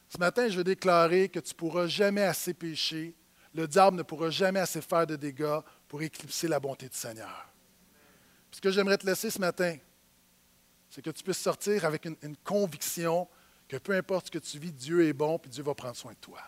[0.09, 3.14] Ce matin, je veux déclarer que tu ne pourras jamais assez pécher,
[3.55, 7.53] le diable ne pourra jamais assez faire de dégâts pour éclipser la bonté du Seigneur.
[8.57, 9.76] Ce que j'aimerais te laisser ce matin,
[10.88, 13.28] c'est que tu puisses sortir avec une, conviction
[13.68, 16.12] que peu importe ce que tu vis, Dieu est bon, et Dieu va prendre soin
[16.12, 16.40] de toi.